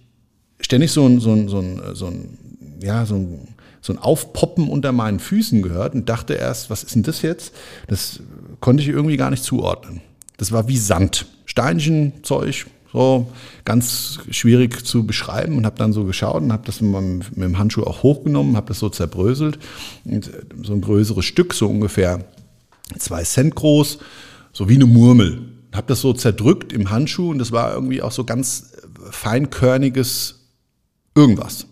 ständig 0.60 0.90
so 0.90 1.06
ein, 1.06 1.20
so 1.20 1.32
ein, 1.32 1.48
so 1.48 1.60
ein, 1.60 1.80
so 1.94 2.06
ein, 2.06 2.38
ja, 2.82 3.06
so 3.06 3.14
ein, 3.14 3.48
so 3.80 3.92
ein 3.92 3.98
Aufpoppen 4.00 4.68
unter 4.68 4.90
meinen 4.90 5.20
Füßen 5.20 5.62
gehört 5.62 5.94
und 5.94 6.08
dachte 6.08 6.34
erst, 6.34 6.68
was 6.68 6.82
ist 6.82 6.96
denn 6.96 7.04
das 7.04 7.22
jetzt? 7.22 7.54
Das 7.86 8.20
konnte 8.58 8.82
ich 8.82 8.88
irgendwie 8.88 9.16
gar 9.16 9.30
nicht 9.30 9.44
zuordnen. 9.44 10.00
Das 10.36 10.50
war 10.50 10.66
wie 10.66 10.76
Sand. 10.76 11.26
Steinchenzeug, 11.44 12.66
so 12.92 13.30
ganz 13.64 14.18
schwierig 14.30 14.84
zu 14.84 15.06
beschreiben 15.06 15.56
und 15.56 15.64
habe 15.64 15.78
dann 15.78 15.92
so 15.92 16.04
geschaut 16.04 16.42
und 16.42 16.52
habe 16.52 16.66
das 16.66 16.80
mit, 16.80 17.36
mit 17.36 17.44
dem 17.44 17.56
Handschuh 17.56 17.84
auch 17.84 18.02
hochgenommen, 18.02 18.56
habe 18.56 18.66
das 18.66 18.80
so 18.80 18.88
zerbröselt. 18.88 19.60
Und 20.04 20.28
so 20.64 20.72
ein 20.72 20.80
größeres 20.80 21.24
Stück, 21.24 21.54
so 21.54 21.68
ungefähr 21.68 22.24
zwei 22.98 23.22
Cent 23.22 23.54
groß, 23.54 23.98
so 24.52 24.68
wie 24.68 24.74
eine 24.74 24.86
Murmel. 24.86 25.55
Habe 25.76 25.86
das 25.88 26.00
so 26.00 26.12
zerdrückt 26.12 26.72
im 26.72 26.90
Handschuh 26.90 27.30
und 27.30 27.38
das 27.38 27.52
war 27.52 27.72
irgendwie 27.74 28.02
auch 28.02 28.12
so 28.12 28.24
ganz 28.24 28.72
feinkörniges 29.10 30.46
irgendwas. 31.14 31.66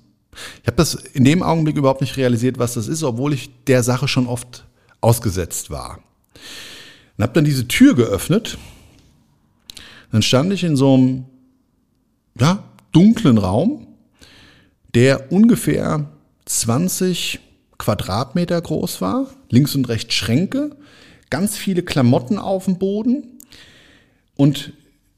Ich 0.63 0.67
habe 0.67 0.77
das 0.77 0.95
in 0.95 1.25
dem 1.25 1.43
Augenblick 1.43 1.77
überhaupt 1.77 2.01
nicht 2.01 2.17
realisiert, 2.17 2.59
was 2.59 2.75
das 2.75 2.89
ist, 2.89 3.03
obwohl 3.03 3.33
ich 3.33 3.51
der 3.67 3.83
Sache 3.83 4.09
schon 4.09 4.27
oft 4.27 4.65
ausgesetzt 5.01 5.71
war. 5.71 6.01
Und 7.17 7.23
habe 7.23 7.33
dann 7.33 7.45
diese 7.45 7.69
Tür 7.69 7.95
geöffnet. 7.95 8.59
Dann 10.11 10.23
stand 10.23 10.53
ich 10.53 10.65
in 10.65 10.77
so 10.77 10.95
einem 10.95 11.25
ja, 12.39 12.65
dunklen 12.93 13.39
Raum, 13.39 13.87
der 14.95 15.33
ungefähr 15.33 16.11
20 16.47 17.41
Quadratmeter 17.79 18.61
groß 18.61 19.01
war, 19.01 19.29
links 19.51 19.75
und 19.75 19.89
rechts 19.89 20.15
Schränke, 20.15 20.77
ganz 21.31 21.57
viele 21.57 21.83
Klamotten 21.83 22.39
auf 22.39 22.67
dem 22.67 22.79
Boden 22.79 23.34
und 24.37 24.73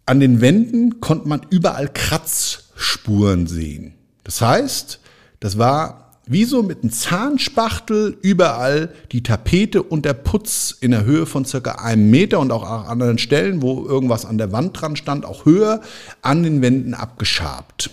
an 0.06 0.20
den 0.20 0.40
Wänden 0.40 1.00
konnte 1.00 1.28
man 1.28 1.40
überall 1.50 1.88
Kratzspuren 1.92 3.46
sehen. 3.46 3.94
Das 4.24 4.40
heißt, 4.40 5.00
das 5.40 5.58
war 5.58 6.06
wie 6.28 6.44
so 6.44 6.62
mit 6.62 6.82
einem 6.82 6.90
Zahnspachtel 6.90 8.18
überall 8.20 8.92
die 9.12 9.22
Tapete 9.22 9.82
und 9.82 10.04
der 10.04 10.14
Putz 10.14 10.76
in 10.80 10.90
der 10.90 11.04
Höhe 11.04 11.24
von 11.24 11.44
circa 11.44 11.72
einem 11.72 12.10
Meter 12.10 12.40
und 12.40 12.50
auch 12.50 12.68
an 12.68 12.86
anderen 12.86 13.18
Stellen, 13.18 13.62
wo 13.62 13.86
irgendwas 13.86 14.24
an 14.24 14.36
der 14.36 14.50
Wand 14.50 14.80
dran 14.80 14.96
stand, 14.96 15.24
auch 15.24 15.44
höher 15.44 15.80
an 16.22 16.42
den 16.42 16.62
Wänden 16.62 16.94
abgeschabt. 16.94 17.90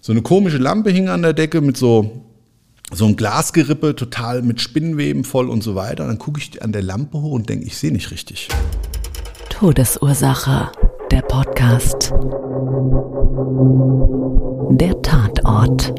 So 0.00 0.12
eine 0.12 0.22
komische 0.22 0.58
Lampe 0.58 0.90
hing 0.90 1.08
an 1.08 1.22
der 1.22 1.32
Decke 1.32 1.60
mit 1.60 1.76
so 1.76 2.24
so 2.92 3.06
ein 3.06 3.14
Glasgerippe, 3.14 3.94
total 3.94 4.42
mit 4.42 4.60
Spinnenweben 4.60 5.22
voll 5.22 5.48
und 5.48 5.62
so 5.62 5.76
weiter. 5.76 6.02
Und 6.02 6.08
dann 6.08 6.18
gucke 6.18 6.40
ich 6.40 6.60
an 6.62 6.72
der 6.72 6.82
Lampe 6.82 7.20
hoch 7.20 7.32
und 7.32 7.48
denke, 7.48 7.64
ich 7.66 7.76
sehe 7.76 7.92
nicht 7.92 8.10
richtig. 8.10 8.48
Todesursache, 9.60 10.72
der 11.10 11.20
Podcast. 11.20 12.14
Der 14.70 15.02
Tatort. 15.02 15.92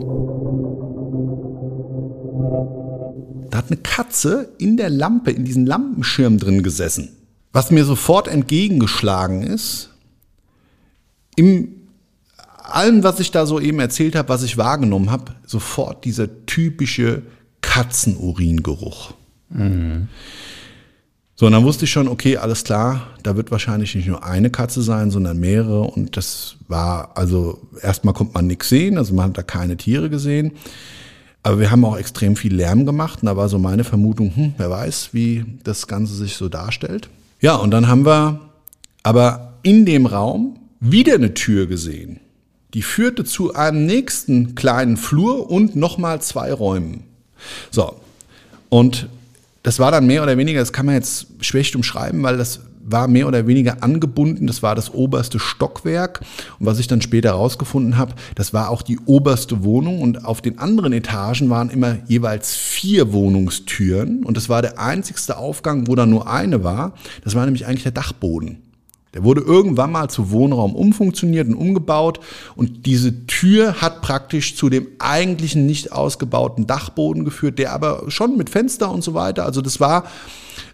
Da 3.51 3.60
hat 3.60 3.65
eine 3.68 3.77
Katze 3.84 4.51
in 4.58 4.77
der 4.77 4.89
Lampe, 4.89 5.30
in 5.30 5.46
diesem 5.46 5.68
Lampenschirm 5.68 6.39
drin 6.39 6.63
gesessen. 6.63 7.10
Was 7.51 7.70
mir 7.70 7.86
sofort 7.86 8.27
entgegengeschlagen 8.27 9.44
ist, 9.44 9.91
im 11.36 11.68
allem, 12.63 13.03
was 13.03 13.20
ich 13.20 13.30
da 13.30 13.46
so 13.46 13.60
eben 13.60 13.80
erzählt 13.80 14.15
habe, 14.15 14.30
was 14.30 14.41
ich 14.41 14.58
wahrgenommen 14.58 15.12
habe, 15.12 15.36
sofort 15.46 16.03
dieser 16.03 16.48
typische 16.48 17.22
Katzenuringeruch. 17.62 19.13
Mhm. 19.50 20.08
So, 21.42 21.48
und 21.48 21.54
dann 21.54 21.64
wusste 21.64 21.86
ich 21.86 21.92
schon, 21.92 22.08
okay, 22.08 22.38
alles 22.38 22.64
klar, 22.64 23.08
da 23.24 23.36
wird 23.36 23.50
wahrscheinlich 23.50 23.96
nicht 23.96 24.06
nur 24.06 24.24
eine 24.24 24.52
Katze 24.52 24.84
sein, 24.84 25.10
sondern 25.10 25.40
mehrere. 25.40 25.82
Und 25.82 26.16
das 26.16 26.56
war, 26.68 27.18
also 27.18 27.60
erstmal 27.82 28.14
kommt 28.14 28.36
man 28.36 28.46
nichts 28.46 28.70
sehen, 28.70 28.96
also 29.00 29.16
man 29.16 29.30
hat 29.30 29.40
da 29.40 29.42
keine 29.42 29.76
Tiere 29.76 30.12
gesehen. 30.12 30.52
Aber 31.42 31.60
wir 31.60 31.72
haben 31.72 31.84
auch 31.84 31.98
extrem 31.98 32.36
viel 32.36 32.54
Lärm 32.54 32.86
gemacht 32.86 33.24
und 33.24 33.26
da 33.26 33.38
war 33.38 33.50
so 33.50 33.58
meine 33.58 33.84
Vermutung, 33.84 34.36
hm, 34.36 34.54
wer 34.58 34.70
weiß, 34.70 35.16
wie 35.16 35.44
das 35.64 35.88
Ganze 35.88 36.14
sich 36.14 36.36
so 36.36 36.48
darstellt. 36.48 37.10
Ja, 37.40 37.56
und 37.56 37.72
dann 37.72 37.88
haben 37.88 38.06
wir 38.06 38.42
aber 39.02 39.54
in 39.64 39.88
dem 39.88 40.06
Raum 40.06 40.60
wieder 40.80 41.16
eine 41.16 41.34
Tür 41.34 41.66
gesehen. 41.66 42.20
Die 42.76 42.84
führte 42.84 43.24
zu 43.24 43.56
einem 43.56 43.88
nächsten 43.88 44.54
kleinen 44.54 44.96
Flur 44.96 45.50
und 45.50 45.76
nochmal 45.76 46.22
zwei 46.22 46.54
Räumen. 46.54 47.02
So, 47.72 47.96
und 48.70 49.10
das 49.63 49.80
war 49.80 49.91
dann 49.91 50.08
mehr 50.08 50.24
oder 50.24 50.38
weniger, 50.38 50.60
das 50.60 50.74
kann 50.74 50.86
man 50.86 50.96
jetzt 50.96 51.27
schlecht 51.41 51.75
umschreiben, 51.75 52.24
weil 52.24 52.38
das 52.38 52.62
war 52.84 53.08
mehr 53.08 53.27
oder 53.27 53.48
weniger 53.48 53.84
angebunden. 53.84 54.48
Das 54.48 54.63
war 54.63 54.75
das 54.75 54.94
oberste 54.94 55.39
Stockwerk. 55.39 56.22
Und 56.60 56.65
was 56.65 56.80
ich 56.80 56.88
dann 56.88 57.01
später 57.01 57.30
herausgefunden 57.30 57.98
habe, 57.98 58.15
das 58.36 58.53
war 58.53 58.70
auch 58.70 58.82
die 58.82 59.00
oberste 59.06 59.63
Wohnung. 59.63 60.01
Und 60.01 60.25
auf 60.25 60.41
den 60.41 60.60
anderen 60.60 60.94
Etagen 60.94 61.50
waren 61.50 61.70
immer 61.70 61.98
jeweils 62.08 62.56
vier 62.56 63.13
Wohnungstüren. 63.13 64.24
Und 64.24 64.38
das 64.38 64.50
war 64.50 64.62
der 64.62 64.80
einzigste 64.80 65.38
Aufgang, 65.38 65.88
wo 65.88 65.96
da 65.96 66.06
nur 66.06 66.27
eine 66.27 66.63
war. 66.63 66.94
Das 67.24 67.36
war 67.36 67.46
nämlich 67.46 67.65
eigentlich 67.65 67.84
der 67.84 67.91
Dachboden. 67.91 68.58
Der 69.13 69.24
wurde 69.24 69.41
irgendwann 69.41 69.91
mal 69.91 70.10
zu 70.10 70.32
Wohnraum 70.32 70.75
umfunktioniert 70.75 71.48
und 71.48 71.56
umgebaut 71.56 72.20
und 72.56 72.86
diese 72.86 73.25
Tür 73.27 73.82
hat 73.82 74.01
praktisch 74.01 74.56
zu 74.56 74.70
dem 74.70 74.88
eigentlichen 75.00 75.65
nicht 75.65 75.91
ausgebauten 75.91 76.65
Dachboden 76.65 77.25
geführt, 77.25 77.60
der 77.60 77.74
aber 77.74 78.03
schon 78.10 78.38
mit 78.38 78.50
Fenster 78.50 78.89
und 78.91 79.03
so 79.03 79.13
weiter, 79.13 79.46
also 79.46 79.62
das 79.62 79.80
war 79.80 80.06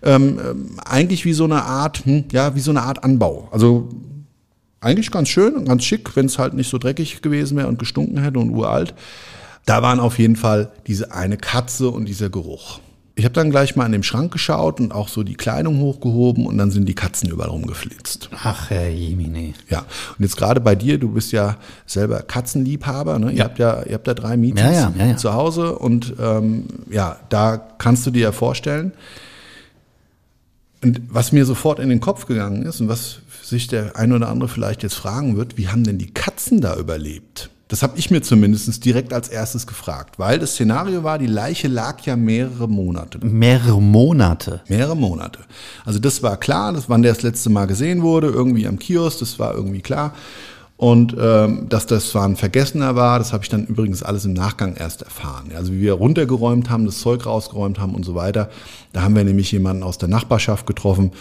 ähm, 0.04 0.40
ähm 0.44 0.80
eigentlich 0.86 1.26
wie 1.26 1.34
so 1.34 1.46
eine 1.46 1.64
Art, 1.64 2.06
hm, 2.06 2.26
ja, 2.32 2.56
wie 2.56 2.60
so 2.60 2.72
eine 2.72 2.84
Art 2.84 3.04
Anbau. 3.04 3.48
Also 3.52 3.90
eigentlich 4.80 5.12
ganz 5.12 5.30
schön 5.30 5.56
und 5.56 5.68
ganz 5.68 5.84
schick, 5.84 6.16
wenn 6.16 6.28
es 6.28 6.38
halt 6.38 6.54
nicht 6.54 6.70
so 6.70 6.78
dreckig 6.78 7.22
gewesen 7.22 7.58
wäre 7.58 7.68
und 7.68 7.80
gestunken 7.80 8.22
hätte 8.22 8.40
und 8.40 8.52
uralt. 8.52 8.94
Da 9.66 9.82
waren 9.82 10.00
auf 10.00 10.20
jeden 10.20 10.36
Fall 10.36 10.72
diese 10.86 11.12
eine 11.12 11.38
Katze 11.38 11.90
und 11.90 12.06
dieser 12.06 12.30
Geruch. 12.30 12.80
Ich 13.18 13.26
habe 13.26 13.34
dann 13.34 13.50
gleich 13.50 13.76
mal 13.76 13.88
in 13.88 13.94
dem 13.94 14.04
Schrank 14.04 14.32
geschaut 14.32 14.80
und 14.80 14.92
auch 14.92 15.08
so 15.08 15.24
die 15.24 15.34
Kleidung 15.34 15.80
hochgehoben 15.80 16.46
und 16.46 16.60
dann 16.60 16.70
sind 16.70 16.88
die 16.88 16.94
Katzen 16.94 17.32
überall 17.32 17.50
rumgeflitzt. 17.50 18.30
Ach, 18.44 18.70
Herr 18.70 18.90
Jemine. 18.90 19.54
Ja, 19.70 19.80
und 19.80 20.24
jetzt 20.24 20.38
gerade 20.38 20.62
bei 20.62 20.76
dir, 20.76 21.00
du 21.00 21.10
bist 21.10 21.32
ja 21.32 21.58
selber 21.88 22.22
Katzenliebhaber, 22.22 23.18
ne? 23.18 23.32
Ihr 23.32 23.44
habt 23.44 23.58
ja, 23.58 23.82
ihr 23.82 23.96
habt 23.96 24.06
ja 24.06 24.14
drei 24.14 24.38
Meetings 24.38 24.62
ja, 24.62 24.94
ja, 24.96 25.06
ja, 25.08 25.18
zu 25.18 25.34
Hause 25.34 25.80
und 25.80 26.14
ähm, 26.20 26.66
ja, 26.92 27.18
da 27.30 27.58
kannst 27.58 28.06
du 28.06 28.12
dir 28.12 28.22
ja 28.22 28.32
vorstellen. 28.32 28.92
Und 30.84 31.02
was 31.10 31.32
mir 31.32 31.46
sofort 31.46 31.80
in 31.80 31.90
den 31.90 32.00
Kopf 32.00 32.28
gegangen 32.28 32.62
ist 32.62 32.82
und 32.82 32.88
was 32.88 33.22
sich 33.42 33.68
der 33.68 33.96
ein 33.96 34.14
oder 34.14 34.30
andere 34.30 34.48
vielleicht 34.48 34.84
jetzt 34.84 34.94
fragen 34.94 35.38
wird, 35.38 35.58
wie 35.58 35.70
haben 35.70 35.84
denn 35.84 35.98
die 35.98 36.14
Katzen 36.14 36.62
da 36.62 36.76
überlebt? 36.76 37.50
Das 37.68 37.84
habe 37.84 37.98
ich 37.98 38.10
mir 38.10 38.22
zumindest 38.22 38.86
direkt 38.86 39.12
als 39.12 39.28
erstes 39.28 39.68
gefragt, 39.68 40.20
weil 40.20 40.40
das 40.40 40.52
Szenario 40.52 41.04
war, 41.04 41.20
die 41.20 41.28
Leiche 41.28 41.68
lag 41.68 42.00
ja 42.06 42.16
mehrere 42.16 42.68
Monate. 42.68 43.20
Mehrere 43.26 43.82
Monate? 43.82 44.62
Mehrere 44.70 44.96
Monate. 44.96 45.40
Also 45.84 46.00
das 46.00 46.24
war 46.24 46.38
klar, 46.38 46.72
das 46.72 46.90
wann 46.90 47.02
der 47.02 47.14
das 47.14 47.24
letzte 47.24 47.50
Mal 47.50 47.66
gesehen 47.66 48.02
wurde, 48.02 48.28
irgendwie 48.28 48.68
am 48.68 48.80
Kiosk, 48.80 49.20
das 49.20 49.38
war 49.38 49.54
irgendwie 49.54 49.82
klar. 49.82 50.14
Und 50.78 51.16
ähm, 51.20 51.68
dass 51.70 51.88
das 51.88 52.12
zwar 52.12 52.26
ein 52.26 52.36
Vergessener 52.36 52.96
war, 52.96 53.18
das 53.18 53.34
habe 53.34 53.44
ich 53.44 53.50
dann 53.50 53.66
übrigens 53.66 54.04
alles 54.04 54.26
im 54.26 54.34
Nachgang 54.34 54.76
erst 54.76 55.02
erfahren. 55.02 55.52
Also 55.56 55.74
wie 55.74 55.82
wir 55.82 55.94
runtergeräumt 55.94 56.70
haben, 56.70 56.86
das 56.86 57.00
Zeug 57.00 57.26
rausgeräumt 57.26 57.80
haben 57.80 57.96
und 57.96 58.06
so 58.06 58.14
weiter. 58.14 58.50
Da 58.94 59.02
haben 59.02 59.16
wir 59.16 59.24
nämlich 59.24 59.52
jemanden 59.52 59.82
aus 59.82 59.98
der 59.98 60.08
Nachbarschaft 60.08 60.68
getroffen, 60.68 61.12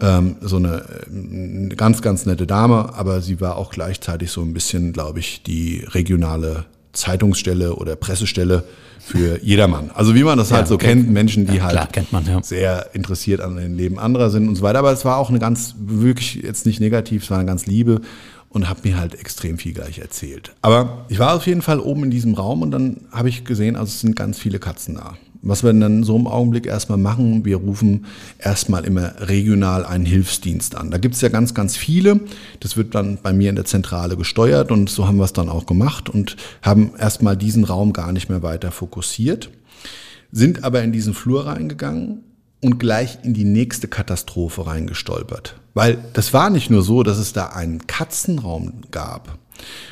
ähm, 0.00 0.36
so 0.40 0.56
eine, 0.56 0.84
eine 1.06 1.74
ganz, 1.76 2.02
ganz 2.02 2.26
nette 2.26 2.46
Dame, 2.46 2.94
aber 2.94 3.20
sie 3.20 3.40
war 3.40 3.56
auch 3.56 3.70
gleichzeitig 3.70 4.30
so 4.30 4.42
ein 4.42 4.52
bisschen, 4.54 4.92
glaube 4.92 5.20
ich, 5.20 5.42
die 5.42 5.84
regionale 5.88 6.66
Zeitungsstelle 6.92 7.74
oder 7.74 7.96
Pressestelle 7.96 8.64
für 8.98 9.38
jedermann. 9.42 9.90
Also 9.94 10.14
wie 10.14 10.24
man 10.24 10.38
das 10.38 10.50
ja, 10.50 10.56
halt 10.56 10.68
so 10.68 10.74
okay. 10.74 10.88
kennt, 10.88 11.10
Menschen, 11.10 11.46
die 11.46 11.56
ja, 11.56 11.64
halt 11.64 11.92
kennt 11.92 12.12
man, 12.12 12.24
ja. 12.26 12.42
sehr 12.42 12.90
interessiert 12.94 13.40
an 13.40 13.56
dem 13.56 13.74
Leben 13.74 13.98
anderer 13.98 14.30
sind 14.30 14.48
und 14.48 14.56
so 14.56 14.62
weiter. 14.62 14.78
Aber 14.78 14.92
es 14.92 15.04
war 15.04 15.18
auch 15.18 15.30
eine 15.30 15.38
ganz, 15.38 15.74
wirklich 15.78 16.36
jetzt 16.36 16.66
nicht 16.66 16.80
negativ, 16.80 17.24
es 17.24 17.30
war 17.30 17.38
eine 17.38 17.46
ganz 17.46 17.66
liebe 17.66 18.00
und 18.48 18.68
habe 18.68 18.80
mir 18.84 18.98
halt 18.98 19.14
extrem 19.14 19.58
viel 19.58 19.72
gleich 19.72 19.98
erzählt. 19.98 20.52
Aber 20.60 21.06
ich 21.08 21.18
war 21.18 21.34
auf 21.34 21.46
jeden 21.46 21.62
Fall 21.62 21.78
oben 21.80 22.04
in 22.04 22.10
diesem 22.10 22.34
Raum 22.34 22.62
und 22.62 22.72
dann 22.72 23.02
habe 23.12 23.28
ich 23.28 23.44
gesehen, 23.44 23.76
also 23.76 23.88
es 23.88 24.00
sind 24.00 24.16
ganz 24.16 24.38
viele 24.38 24.58
Katzen 24.58 24.96
da. 24.96 25.16
Was 25.42 25.62
wir 25.62 25.72
dann 25.72 26.04
so 26.04 26.16
im 26.16 26.26
Augenblick 26.26 26.66
erstmal 26.66 26.98
machen, 26.98 27.46
wir 27.46 27.56
rufen 27.56 28.04
erstmal 28.38 28.84
immer 28.84 29.14
regional 29.20 29.86
einen 29.86 30.04
Hilfsdienst 30.04 30.76
an. 30.76 30.90
Da 30.90 30.98
gibt 30.98 31.14
es 31.14 31.22
ja 31.22 31.30
ganz, 31.30 31.54
ganz 31.54 31.76
viele. 31.76 32.20
Das 32.60 32.76
wird 32.76 32.94
dann 32.94 33.18
bei 33.22 33.32
mir 33.32 33.48
in 33.48 33.56
der 33.56 33.64
Zentrale 33.64 34.16
gesteuert 34.16 34.70
und 34.70 34.90
so 34.90 35.06
haben 35.06 35.16
wir 35.16 35.24
es 35.24 35.32
dann 35.32 35.48
auch 35.48 35.64
gemacht 35.64 36.10
und 36.10 36.36
haben 36.60 36.92
erstmal 36.98 37.38
diesen 37.38 37.64
Raum 37.64 37.94
gar 37.94 38.12
nicht 38.12 38.28
mehr 38.28 38.42
weiter 38.42 38.70
fokussiert, 38.70 39.50
sind 40.30 40.62
aber 40.62 40.82
in 40.82 40.92
diesen 40.92 41.14
Flur 41.14 41.46
reingegangen 41.46 42.24
und 42.60 42.78
gleich 42.78 43.18
in 43.22 43.32
die 43.32 43.44
nächste 43.44 43.88
Katastrophe 43.88 44.66
reingestolpert. 44.66 45.56
Weil 45.72 45.98
das 46.12 46.34
war 46.34 46.50
nicht 46.50 46.68
nur 46.68 46.82
so, 46.82 47.02
dass 47.02 47.16
es 47.16 47.32
da 47.32 47.46
einen 47.46 47.86
Katzenraum 47.86 48.82
gab. 48.90 49.38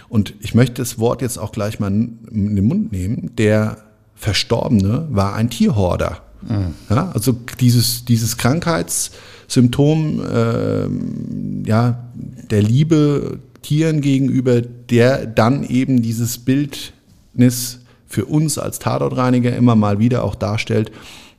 Und 0.09 0.35
ich 0.41 0.55
möchte 0.55 0.75
das 0.75 0.99
Wort 0.99 1.23
jetzt 1.23 1.39
auch 1.39 1.53
gleich 1.53 1.81
mal 1.81 1.91
in 1.91 2.57
den 2.57 2.65
Mund 2.67 2.93
nehmen. 2.93 3.35
Der 3.37 3.88
Verstorbene 4.19 5.07
war 5.11 5.35
ein 5.35 5.51
Tierhorder. 5.51 6.23
Mhm. 6.43 6.75
Ja, 6.91 7.11
also 7.13 7.37
dieses, 7.61 8.05
dieses 8.05 8.37
Krankheitssymptom 8.37 10.23
äh, 10.25 11.69
ja, 11.69 12.05
der 12.51 12.63
Liebe 12.63 13.39
Tieren 13.63 14.01
gegenüber, 14.01 14.61
der 14.63 15.27
dann 15.27 15.65
eben 15.65 16.01
dieses 16.03 16.39
Bildnis 16.39 17.81
für 18.07 18.25
uns 18.25 18.57
als 18.59 18.79
Tatortreiniger 18.79 19.55
immer 19.55 19.77
mal 19.77 19.99
wieder 19.99 20.25
auch 20.25 20.35
darstellt, 20.35 20.91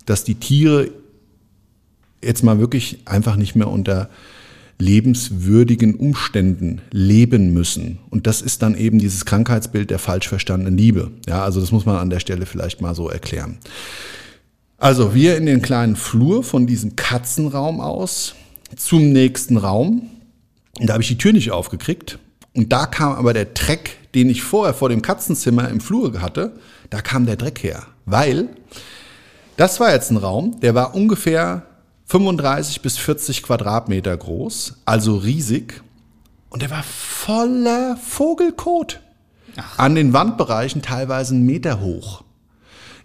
dass 0.05 0.23
die 0.23 0.35
Tiere 0.35 0.91
jetzt 2.23 2.43
mal 2.43 2.59
wirklich 2.59 2.99
einfach 3.05 3.35
nicht 3.35 3.55
mehr 3.55 3.69
unter 3.69 4.09
lebenswürdigen 4.79 5.95
Umständen 5.95 6.81
leben 6.91 7.53
müssen. 7.53 7.99
Und 8.09 8.27
das 8.27 8.41
ist 8.41 8.61
dann 8.61 8.75
eben 8.75 8.97
dieses 8.97 9.25
Krankheitsbild 9.25 9.89
der 9.91 9.99
falsch 9.99 10.27
verstandenen 10.29 10.77
Liebe. 10.77 11.11
Ja, 11.27 11.43
also 11.43 11.59
das 11.59 11.71
muss 11.71 11.85
man 11.85 11.97
an 11.97 12.09
der 12.09 12.21
Stelle 12.21 12.45
vielleicht 12.45 12.81
mal 12.81 12.95
so 12.95 13.09
erklären. 13.09 13.57
Also 14.77 15.13
wir 15.13 15.35
in 15.35 15.45
den 15.45 15.61
kleinen 15.61 15.97
Flur 15.97 16.43
von 16.43 16.65
diesem 16.65 16.95
Katzenraum 16.95 17.81
aus 17.81 18.35
zum 18.77 19.11
nächsten 19.11 19.57
Raum. 19.57 20.09
Und 20.79 20.87
da 20.87 20.93
habe 20.93 21.03
ich 21.03 21.09
die 21.09 21.17
Tür 21.17 21.33
nicht 21.33 21.51
aufgekriegt. 21.51 22.17
Und 22.55 22.71
da 22.71 22.85
kam 22.85 23.13
aber 23.13 23.33
der 23.33 23.45
Dreck, 23.45 23.97
den 24.15 24.29
ich 24.29 24.41
vorher 24.41 24.73
vor 24.73 24.87
dem 24.87 25.01
Katzenzimmer 25.01 25.67
im 25.67 25.81
Flur 25.81 26.21
hatte, 26.21 26.53
da 26.89 27.01
kam 27.01 27.25
der 27.25 27.35
Dreck 27.35 27.61
her. 27.63 27.83
Weil 28.05 28.47
das 29.57 29.81
war 29.81 29.91
jetzt 29.91 30.09
ein 30.09 30.17
Raum, 30.17 30.59
der 30.61 30.73
war 30.73 30.95
ungefähr 30.95 31.63
35 32.09 32.81
bis 32.81 32.97
40 32.97 33.43
Quadratmeter 33.43 34.17
groß, 34.17 34.77
also 34.85 35.15
riesig. 35.15 35.83
Und 36.49 36.63
er 36.63 36.71
war 36.71 36.81
voller 36.81 37.97
Vogelkot. 37.97 38.99
Ach. 39.55 39.77
An 39.77 39.93
den 39.93 40.11
Wandbereichen 40.11 40.81
teilweise 40.81 41.35
einen 41.35 41.45
Meter 41.45 41.81
hoch. 41.81 42.23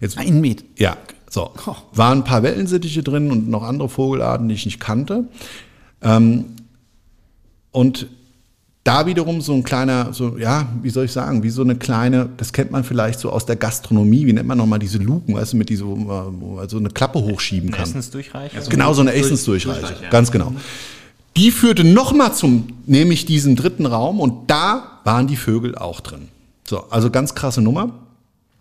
Jetzt, 0.01 0.17
ein 0.17 0.41
Meter? 0.41 0.63
Ja, 0.77 0.97
so. 1.29 1.51
Oh. 1.67 1.75
Waren 1.93 2.19
ein 2.19 2.23
paar 2.23 2.41
Wellensittiche 2.41 3.03
drin 3.03 3.29
und 3.29 3.47
noch 3.47 3.61
andere 3.61 3.89
Vogelarten, 3.89 4.49
die 4.49 4.55
ich 4.55 4.65
nicht 4.65 4.79
kannte. 4.79 5.25
Ähm, 6.01 6.55
und 7.71 8.07
da 8.85 9.07
wiederum 9.07 9.41
so 9.41 9.53
ein 9.53 9.63
kleiner, 9.63 10.13
so, 10.13 10.37
ja, 10.37 10.67
wie 10.83 10.91
soll 10.91 11.05
ich 11.05 11.11
sagen, 11.11 11.41
wie 11.41 11.49
so 11.49 11.63
eine 11.63 11.75
kleine, 11.75 12.29
das 12.37 12.53
kennt 12.53 12.69
man 12.69 12.83
vielleicht 12.83 13.19
so 13.19 13.31
aus 13.31 13.45
der 13.47 13.55
Gastronomie, 13.55 14.27
wie 14.27 14.33
nennt 14.33 14.47
man 14.47 14.59
nochmal 14.59 14.77
diese 14.77 14.99
Luken, 14.99 15.33
weißt 15.33 15.53
du, 15.53 15.57
mit 15.57 15.69
diese, 15.69 15.85
wo 15.87 15.95
man 15.95 16.69
so 16.69 16.77
eine 16.77 16.89
Klappe 16.89 17.19
hochschieben 17.19 17.71
kann. 17.71 17.83
Essensdurchreicher? 17.83 18.57
Also 18.57 18.69
genau, 18.69 18.93
so 18.93 19.01
eine 19.01 19.13
Essensdurchreicher, 19.13 19.79
Durchreich, 19.79 20.01
ja. 20.03 20.09
ganz 20.11 20.31
genau. 20.31 20.53
Die 21.35 21.49
führte 21.49 21.83
nochmal 21.83 22.33
zum, 22.33 22.67
nämlich 22.85 23.25
diesen 23.25 23.55
dritten 23.55 23.87
Raum 23.87 24.19
und 24.19 24.51
da 24.51 24.99
waren 25.03 25.25
die 25.25 25.35
Vögel 25.35 25.75
auch 25.75 25.99
drin. 25.99 26.29
So, 26.63 26.83
also 26.91 27.09
ganz 27.09 27.33
krasse 27.33 27.61
Nummer. 27.61 27.89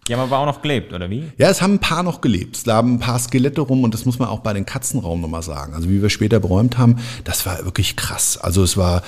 Ja, 0.09 0.17
aber 0.19 0.31
war 0.31 0.41
auch 0.41 0.47
noch 0.47 0.63
gelebt, 0.63 0.95
oder 0.95 1.09
wie? 1.11 1.25
Ja, 1.37 1.51
es 1.51 1.61
haben 1.61 1.75
ein 1.75 1.79
paar 1.79 2.03
noch 2.03 2.23
gelebt. 2.23 2.57
Es 2.57 2.67
lagen 2.67 2.95
ein 2.95 2.99
paar 2.99 3.19
Skelette 3.19 3.61
rum 3.61 3.85
und 3.85 3.93
das 3.93 4.07
muss 4.07 4.19
man 4.19 4.29
auch 4.29 4.41
bei 4.41 4.55
den 4.55 4.65
Katzenraum 4.65 5.21
nochmal 5.21 5.43
sagen. 5.43 5.75
Also 5.75 5.89
wie 5.91 6.01
wir 6.01 6.11
später 6.11 6.41
beräumt 6.41 6.79
haben, 6.79 6.97
das 7.25 7.45
war 7.45 7.63
wirklich 7.65 7.97
krass. 7.97 8.39
Also 8.39 8.63
es 8.63 8.77
war, 8.77 9.03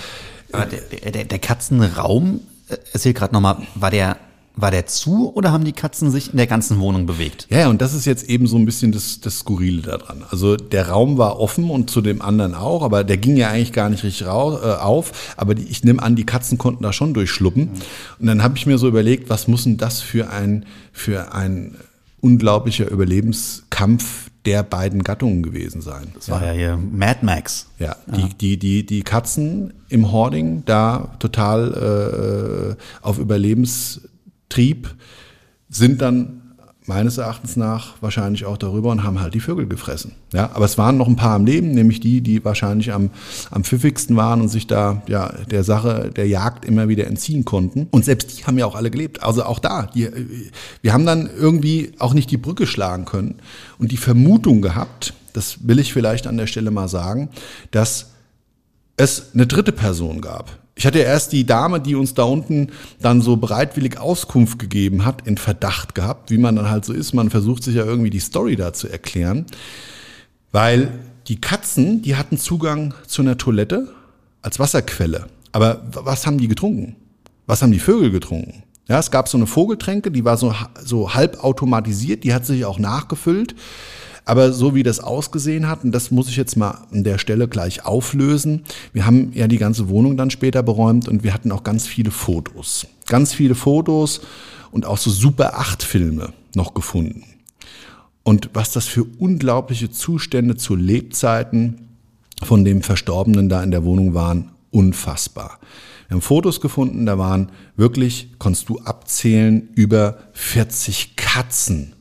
aber 0.53 0.67
der, 0.67 1.11
der, 1.11 1.25
der 1.25 1.39
Katzenraum, 1.39 2.41
äh, 2.69 2.77
erzähl 2.93 3.13
gerade 3.13 3.35
nochmal, 3.35 3.67
war 3.75 3.91
der 3.91 4.17
war 4.57 4.71
der 4.71 4.87
zu 4.87 5.33
oder 5.35 5.53
haben 5.53 5.65
die 5.65 5.73
Katzen 5.73 6.11
sich 6.11 6.31
in 6.31 6.39
der 6.39 6.47
ganzen 6.47 6.81
Wohnung 6.81 7.05
bewegt? 7.05 7.47
Ja, 7.51 7.69
und 7.69 7.83
das 7.83 7.93
ist 7.93 8.07
jetzt 8.07 8.29
eben 8.29 8.47
so 8.47 8.57
ein 8.57 8.65
bisschen 8.65 8.91
das, 8.91 9.21
das 9.21 9.41
Skurrile 9.41 9.83
daran. 9.83 10.25
Also 10.31 10.57
der 10.57 10.89
Raum 10.89 11.19
war 11.19 11.39
offen 11.39 11.69
und 11.71 11.91
zu 11.91 12.01
dem 12.01 12.23
anderen 12.23 12.55
auch, 12.55 12.83
aber 12.83 13.05
der 13.05 13.19
ging 13.19 13.37
ja 13.37 13.51
eigentlich 13.51 13.75
gar 13.75 13.91
nicht 13.91 14.03
richtig 14.03 14.27
raus, 14.27 14.59
äh, 14.63 14.83
auf. 14.83 15.35
Aber 15.37 15.55
die, 15.55 15.65
ich 15.65 15.85
nehme 15.85 16.03
an, 16.03 16.17
die 16.17 16.25
Katzen 16.25 16.57
konnten 16.57 16.83
da 16.83 16.95
schon 16.95 17.13
durchschluppen. 17.13 17.65
Mhm. 17.65 17.83
Und 18.19 18.27
dann 18.27 18.43
habe 18.43 18.57
ich 18.57 18.65
mir 18.65 18.79
so 18.79 18.89
überlegt, 18.89 19.29
was 19.29 19.47
muss 19.47 19.65
denn 19.65 19.77
das 19.77 20.01
für 20.01 20.31
ein, 20.31 20.65
für 20.91 21.35
ein 21.35 21.77
unglaublicher 22.23 22.91
Überlebenskampf 22.91 24.31
der 24.47 24.63
beiden 24.63 25.03
Gattungen 25.03 25.43
gewesen 25.43 25.83
sein. 25.83 26.09
Das 26.15 26.31
war 26.31 26.45
ja, 26.45 26.53
hier 26.53 26.77
Mad 26.77 27.19
Max. 27.23 27.67
Ja, 27.79 27.97
die, 28.07 28.21
ja. 28.21 28.29
die, 28.41 28.57
die, 28.59 28.87
die 28.87 29.03
Katzen 29.03 29.75
im 29.89 30.13
Hoarding 30.13 30.63
da 30.65 31.15
total 31.19 32.77
äh, 32.79 32.83
auf 33.03 33.19
Überlebenstrieb 33.19 34.95
sind 35.69 36.01
dann 36.01 36.43
meines 36.87 37.19
Erachtens 37.19 37.57
nach 37.57 37.95
wahrscheinlich 38.01 38.45
auch 38.45 38.57
darüber 38.57 38.91
und 38.91 39.03
haben 39.03 39.21
halt 39.21 39.35
die 39.35 39.41
Vögel 39.41 39.67
gefressen. 39.67 40.13
Ja, 40.33 40.51
aber 40.55 40.65
es 40.65 40.79
waren 40.79 40.97
noch 40.97 41.09
ein 41.09 41.17
paar 41.17 41.35
am 41.35 41.45
Leben, 41.45 41.73
nämlich 41.73 42.01
die, 42.01 42.21
die 42.21 42.45
wahrscheinlich 42.45 42.93
am, 42.93 43.11
am 43.51 43.65
pfiffigsten 43.65 44.17
waren 44.17 44.41
und 44.41 44.49
sich 44.49 44.67
da 44.67 45.03
ja 45.09 45.33
der 45.51 45.65
Sache 45.65 46.11
der 46.15 46.29
Jagd 46.29 46.65
immer 46.65 46.89
wieder 46.89 47.07
entziehen 47.07 47.45
konnten. 47.45 47.89
Und 47.91 48.05
selbst 48.05 48.39
die 48.39 48.45
haben 48.45 48.59
ja 48.59 48.67
auch 48.67 48.77
alle 48.77 48.91
gelebt. 48.91 49.23
Also 49.23 49.45
auch 49.45 49.59
da, 49.59 49.87
die, 49.87 50.09
wir 50.83 50.93
haben 50.93 51.07
dann 51.07 51.29
irgendwie 51.37 51.93
auch 51.99 52.15
nicht 52.15 52.31
die 52.31 52.37
Brücke 52.37 52.67
schlagen 52.67 53.05
können 53.05 53.37
und 53.79 53.93
die 53.93 53.97
Vermutung 53.97 54.63
gehabt, 54.63 55.15
das 55.33 55.69
will 55.69 55.79
ich 55.79 55.93
vielleicht 55.93 56.27
an 56.27 56.37
der 56.37 56.47
Stelle 56.47 56.71
mal 56.71 56.89
sagen, 56.89 57.29
dass 57.71 58.13
es 58.97 59.35
eine 59.35 59.47
dritte 59.47 59.73
Person 59.73 60.21
gab, 60.21 60.59
ich 60.79 60.85
hatte 60.87 60.99
erst 60.99 61.33
die 61.33 61.47
Dame, 61.47 61.81
die 61.81 61.95
uns 61.95 62.13
da 62.13 62.25
unten 62.25 62.71
dann 63.01 63.23
so 63.23 63.39
bereitwillig 63.39 63.99
Auskunft 63.99 64.59
gegeben 64.59 65.07
hat, 65.07 65.27
in 65.27 65.39
Verdacht 65.39 65.95
gehabt, 65.95 66.31
wie 66.31 66.37
man 66.37 66.55
dann 66.55 66.69
halt 66.69 66.85
so 66.85 66.93
ist. 66.93 67.15
Man 67.15 67.31
versucht 67.31 67.63
sich 67.63 67.77
ja 67.77 67.85
irgendwie 67.87 68.11
die 68.11 68.21
Story 68.21 68.57
da 68.57 68.75
zu 68.75 68.87
erklären. 68.87 69.47
Weil 70.53 70.93
die 71.29 71.41
Katzen, 71.41 72.03
die 72.03 72.17
hatten 72.17 72.37
Zugang 72.37 72.93
zu 73.07 73.23
einer 73.23 73.39
Toilette 73.39 73.89
als 74.43 74.59
Wasserquelle. 74.59 75.29
Aber 75.51 75.81
was 75.93 76.27
haben 76.27 76.37
die 76.37 76.47
getrunken? 76.47 76.97
Was 77.47 77.63
haben 77.63 77.73
die 77.73 77.79
Vögel 77.79 78.11
getrunken? 78.11 78.63
Ja, 78.87 78.99
es 78.99 79.11
gab 79.11 79.29
so 79.29 79.39
eine 79.39 79.47
Vogeltränke, 79.47 80.11
die 80.11 80.27
war 80.27 80.37
so, 80.37 80.55
so 80.85 81.15
halb 81.15 81.43
automatisiert, 81.43 82.23
die 82.23 82.35
hat 82.35 82.45
sich 82.45 82.67
auch 82.67 82.79
nachgefüllt. 82.79 83.55
Aber 84.29 84.53
so 84.53 84.75
wie 84.75 84.83
das 84.83 84.99
ausgesehen 84.99 85.69
hat, 85.69 85.85
und 85.85 85.93
das 85.93 86.11
muss 86.11 86.29
ich 86.29 86.37
jetzt 86.37 86.57
mal 86.57 86.83
an 86.91 87.05
der 87.05 87.19
Stelle 87.19 87.47
gleich 87.47 87.87
auflösen. 87.87 88.65
Wir 88.93 89.07
haben 89.07 89.31
ja 89.35 89.47
die 89.47 89.57
ganze 89.57 89.89
Wohnung 89.89 90.17
dann 90.17 90.31
später 90.31 90.65
beräumt 90.65 91.09
und 91.09 91.23
wir 91.23 91.33
hatten 91.33 91.53
auch 91.53 91.63
ganz 91.63 91.87
viele 91.87 92.11
Fotos. 92.11 92.89
Ganz 93.07 93.33
viele 93.33 93.55
Fotos 93.55 94.21
und 94.73 94.85
auch 94.85 94.99
so 94.99 95.11
Super 95.11 95.59
8 95.59 95.85
Filme 95.85 96.33
noch 96.57 96.75
gefunden. 96.75 97.23
Und 98.25 98.51
was 98.53 98.73
das 98.73 98.87
für 98.87 99.05
unglaubliche 99.05 99.93
Zustände 99.93 100.57
zu 100.57 100.75
Lebzeiten 100.75 101.87
von 102.43 102.65
dem 102.65 102.83
Verstorbenen 102.83 103.49
da 103.49 103.63
in 103.63 103.71
der 103.71 103.85
Wohnung 103.85 104.13
waren, 104.15 104.51
unfassbar. 104.73 105.61
Wir 106.09 106.17
haben 106.17 106.23
Fotos 106.23 106.61
gefunden, 106.61 107.07
da 107.07 107.17
waren 107.17 107.53
wirklich, 107.77 108.31
konntest 108.39 108.69
du 108.69 108.81
abzählen, 108.81 109.69
über 109.77 110.19
40 110.33 111.15
Katzen 111.15 111.96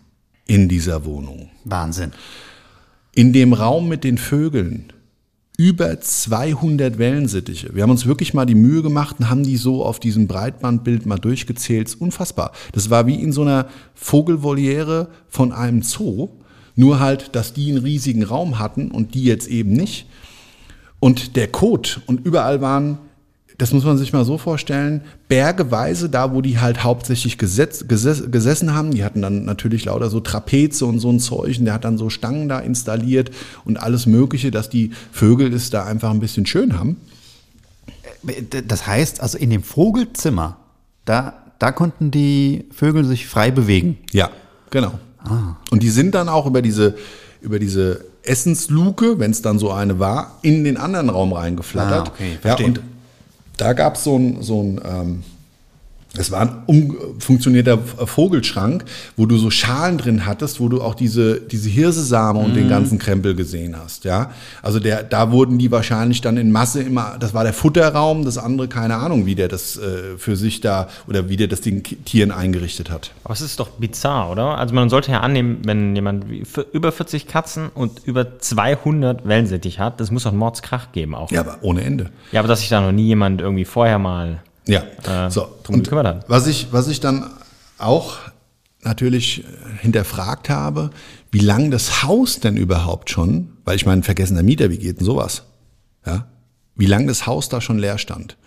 in 0.48 0.70
dieser 0.70 1.06
Wohnung. 1.06 1.50
Wahnsinn. 1.64 2.12
In 3.14 3.34
dem 3.34 3.54
Raum 3.54 3.88
mit 3.88 4.04
den 4.04 4.18
Vögeln 4.18 4.92
über 5.58 6.00
200 6.00 6.98
Wellensittiche. 6.98 7.74
Wir 7.74 7.84
haben 7.84 7.92
uns 7.92 8.06
wirklich 8.06 8.34
mal 8.34 8.46
die 8.46 8.56
Mühe 8.56 8.82
gemacht 8.82 9.18
und 9.20 9.30
haben 9.30 9.44
die 9.44 9.58
so 9.58 9.86
auf 9.86 10.00
diesem 10.00 10.28
Breitbandbild 10.28 11.06
mal 11.06 11.18
durchgezählt. 11.18 11.96
Unfassbar. 12.00 12.52
Das 12.74 12.90
war 12.90 13.08
wie 13.08 13.16
in 13.16 13.32
so 13.32 13.44
einer 13.44 13.68
Vogelvoliere 13.94 15.08
von 15.30 15.54
einem 15.54 15.82
Zoo. 15.82 16.30
Nur 16.76 17.00
halt, 17.00 17.36
dass 17.36 17.54
die 17.54 17.70
einen 17.72 17.84
riesigen 17.84 18.24
Raum 18.24 18.60
hatten 18.60 18.92
und 18.92 19.14
die 19.14 19.24
jetzt 19.24 19.48
eben 19.48 19.72
nicht. 19.72 20.08
Und 21.00 21.38
der 21.38 21.48
Kot 21.48 22.02
und 22.06 22.26
überall 22.26 22.60
waren 22.60 22.98
das 23.58 23.72
muss 23.72 23.86
man 23.86 23.98
sich 23.98 24.12
mal 24.12 24.26
so 24.26 24.38
vorstellen, 24.38 25.02
bergeweise, 25.30 26.10
da 26.10 26.34
wo 26.34 26.42
die 26.42 26.60
halt 26.60 26.84
hauptsächlich 26.84 27.38
gesetz, 27.38 27.88
geses, 27.88 28.30
gesessen 28.30 28.74
haben, 28.74 28.92
die 28.92 29.04
hatten 29.04 29.22
dann 29.22 29.46
natürlich 29.46 29.86
lauter 29.86 30.10
so 30.10 30.20
Trapeze 30.20 30.86
und 30.86 31.00
so 31.00 31.10
ein 31.10 31.20
Zeug, 31.20 31.58
und 31.60 31.66
der 31.66 31.74
hat 31.74 31.86
dann 31.86 31.98
so 31.98 32.10
Stangen 32.10 32.50
da 32.50 32.60
installiert 32.60 33.32
und 33.64 33.78
alles 33.82 34.08
Mögliche, 34.08 34.52
dass 34.52 34.70
die 34.70 34.92
Vögel 35.12 35.54
es 35.54 35.70
da 35.70 35.86
einfach 35.86 36.12
ein 36.12 36.20
bisschen 36.20 36.46
schön 36.46 36.78
haben. 36.78 36.98
Das 38.68 38.88
heißt, 38.88 39.22
also 39.22 39.38
in 39.38 39.52
dem 39.52 39.64
Vogelzimmer, 39.64 40.58
da, 41.06 41.34
da 41.60 41.72
konnten 41.72 42.12
die 42.12 42.66
Vögel 42.72 43.06
sich 43.06 43.28
frei 43.28 43.52
bewegen. 43.52 43.98
Ja, 44.12 44.32
genau. 44.70 45.00
Ah. 45.20 45.56
Und 45.72 45.82
die 45.82 45.90
sind 45.90 46.14
dann 46.16 46.28
auch 46.28 46.46
über 46.46 46.62
diese, 46.62 46.96
über 47.42 47.60
diese 47.60 48.04
Essensluke, 48.24 49.20
wenn 49.20 49.32
es 49.32 49.42
dann 49.42 49.60
so 49.60 49.72
eine 49.72 50.00
war, 50.00 50.40
in 50.42 50.64
den 50.64 50.78
anderen 50.78 51.10
Raum 51.10 51.34
reingeflattert. 51.34 52.08
Ah, 52.08 52.12
okay, 52.12 52.38
verstehe. 52.42 52.68
Ja, 52.68 52.74
und 52.74 52.82
da 53.58 53.74
gab 53.74 53.96
so 53.96 54.18
es 54.18 54.42
so 54.44 54.62
ein, 54.62 54.82
ähm, 54.84 55.24
es 56.18 56.32
war 56.32 56.42
ein 56.42 56.64
umfunktionierter 56.66 57.78
Vogelschrank, 57.78 58.86
wo 59.18 59.26
du 59.26 59.38
so 59.38 59.50
Schalen 59.50 59.98
drin 59.98 60.26
hattest, 60.26 60.60
wo 60.60 60.70
du 60.70 60.82
auch 60.82 60.96
diese, 60.96 61.42
diese 61.42 61.70
Hirsesamen 61.70 62.44
und 62.44 62.56
den 62.56 62.66
mhm. 62.66 62.70
ganzen 62.70 63.00
Krempel 63.00 63.36
gesehen 63.36 63.76
hast, 63.78 64.06
ja. 64.06 64.32
Also 64.62 64.80
der, 64.80 65.04
da 65.04 65.32
wurden 65.32 65.58
die 65.58 65.72
wahrscheinlich 65.72 66.22
dann 66.22 66.38
in 66.38 66.52
Masse 66.52 66.82
immer, 66.82 67.18
das 67.20 67.34
war 67.34 67.44
der 67.44 67.54
Futterraum, 67.54 68.26
das 68.26 68.38
andere, 68.38 68.68
keine 68.68 68.96
Ahnung, 68.96 69.26
wie 69.26 69.36
der 69.36 69.48
das 69.48 69.78
äh, 69.78 70.18
für 70.18 70.36
sich 70.36 70.62
da 70.62 70.88
oder 71.08 71.30
wie 71.30 71.38
der 71.38 71.48
das 71.48 71.62
den 71.62 71.84
Tieren 71.84 72.32
eingerichtet 72.32 72.90
hat. 72.90 73.12
Aber 73.24 73.34
es 73.34 73.42
ist 73.42 73.60
doch 73.60 73.70
bizarr, 73.70 74.32
oder? 74.32 74.58
Also 74.58 74.74
man 74.74 74.90
sollte 74.90 75.12
ja 75.12 75.22
annehmen, 75.22 75.60
wenn 75.66 75.96
jemand 75.96 76.26
über 76.72 76.92
40 76.92 77.28
Katzen 77.28 77.70
und 77.74 78.02
über 78.06 78.40
200 78.40 79.28
Wellensittich 79.28 79.80
hat, 79.80 80.00
das 80.00 80.12
muss 80.12 80.24
doch 80.24 80.32
einen 80.32 80.40
Mordskrach 80.40 80.92
geben 80.92 81.16
auch. 81.16 81.32
Ja, 81.32 81.42
aber 81.42 81.58
ohne 81.62 81.84
Ende. 81.84 82.10
Ja, 82.32 82.40
aber 82.40 82.48
dass 82.48 82.60
sich 82.60 82.70
da 82.70 82.82
noch 82.82 82.92
nie 82.92 83.08
jemand 83.08 83.42
irgendwie 83.42 83.66
vorher 83.66 84.00
mal 84.00 84.42
ja, 84.68 84.84
äh, 85.28 85.30
so. 85.30 85.48
Und 85.68 85.88
kümmert 85.88 86.26
Was 86.28 86.48
ich, 86.48 86.68
was 86.72 86.88
ich 86.88 87.00
dann 87.00 87.30
auch 87.78 88.18
natürlich 88.82 89.44
hinterfragt 89.80 90.50
habe, 90.50 90.92
wie 91.32 91.40
lange 91.40 91.70
das 91.70 92.04
Haus 92.04 92.40
denn 92.40 92.56
überhaupt 92.56 93.10
schon, 93.10 93.50
weil 93.66 93.76
ich 93.76 93.86
meine, 93.86 94.04
vergessener 94.04 94.44
Mieter, 94.44 94.70
wie 94.70 94.78
geht 94.78 95.00
denn 95.00 95.06
sowas? 95.06 95.44
Ja, 96.06 96.28
wie 96.76 96.86
lange 96.86 97.08
das 97.08 97.26
Haus 97.26 97.50
da 97.50 97.62
schon 97.62 97.80
leer 97.80 97.98
stand. 97.98 98.38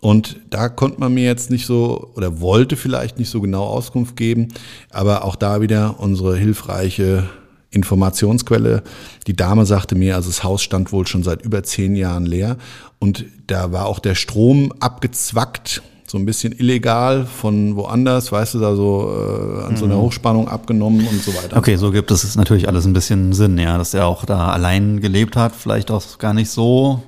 Und 0.00 0.36
da 0.50 0.68
konnte 0.68 1.00
man 1.00 1.12
mir 1.12 1.24
jetzt 1.24 1.50
nicht 1.50 1.66
so 1.66 2.12
oder 2.14 2.40
wollte 2.40 2.76
vielleicht 2.76 3.18
nicht 3.18 3.30
so 3.30 3.40
genau 3.40 3.64
Auskunft 3.64 4.16
geben, 4.16 4.48
aber 4.90 5.24
auch 5.24 5.36
da 5.36 5.60
wieder 5.60 5.98
unsere 5.98 6.36
hilfreiche 6.36 7.28
Informationsquelle. 7.70 8.82
Die 9.26 9.36
Dame 9.36 9.66
sagte 9.66 9.94
mir, 9.94 10.16
also 10.16 10.28
das 10.28 10.42
Haus 10.42 10.62
stand 10.62 10.92
wohl 10.92 11.06
schon 11.06 11.22
seit 11.22 11.42
über 11.42 11.62
zehn 11.62 11.96
Jahren 11.96 12.26
leer 12.26 12.56
und 12.98 13.24
da 13.46 13.72
war 13.72 13.86
auch 13.86 13.98
der 13.98 14.14
Strom 14.14 14.72
abgezwackt, 14.80 15.82
so 16.06 16.16
ein 16.16 16.24
bisschen 16.24 16.52
illegal 16.52 17.26
von 17.26 17.76
woanders, 17.76 18.32
weißt 18.32 18.54
du, 18.54 18.60
da 18.60 18.74
so 18.74 19.12
äh, 19.12 19.66
an 19.66 19.76
so 19.76 19.84
einer 19.84 19.96
mhm. 19.96 20.02
Hochspannung 20.02 20.48
abgenommen 20.48 21.06
und 21.06 21.22
so 21.22 21.34
weiter. 21.34 21.58
Okay, 21.58 21.76
so 21.76 21.90
gibt 21.90 22.10
es 22.10 22.34
natürlich 22.34 22.66
alles 22.66 22.86
ein 22.86 22.94
bisschen 22.94 23.34
Sinn, 23.34 23.58
ja, 23.58 23.76
dass 23.76 23.92
er 23.92 24.06
auch 24.06 24.24
da 24.24 24.48
allein 24.48 25.00
gelebt 25.00 25.36
hat, 25.36 25.54
vielleicht 25.54 25.90
auch 25.90 26.18
gar 26.18 26.32
nicht 26.32 26.50
so 26.50 27.02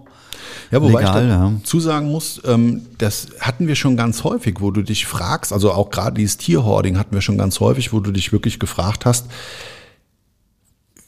ja, 0.70 0.80
wobei 0.80 1.00
Legal, 1.00 1.24
ich 1.24 1.30
ja. 1.30 1.52
zusagen 1.64 2.10
muss, 2.10 2.40
ähm, 2.44 2.82
das 2.98 3.28
hatten 3.40 3.66
wir 3.66 3.74
schon 3.74 3.96
ganz 3.96 4.22
häufig, 4.22 4.60
wo 4.60 4.70
du 4.70 4.82
dich 4.82 5.06
fragst, 5.06 5.52
also 5.52 5.72
auch 5.72 5.90
gerade 5.90 6.14
dieses 6.14 6.36
Tierhoarding 6.36 6.96
hatten 6.96 7.12
wir 7.12 7.22
schon 7.22 7.38
ganz 7.38 7.58
häufig, 7.58 7.92
wo 7.92 7.98
du 7.98 8.12
dich 8.12 8.30
wirklich 8.30 8.60
gefragt 8.60 9.04
hast, 9.04 9.26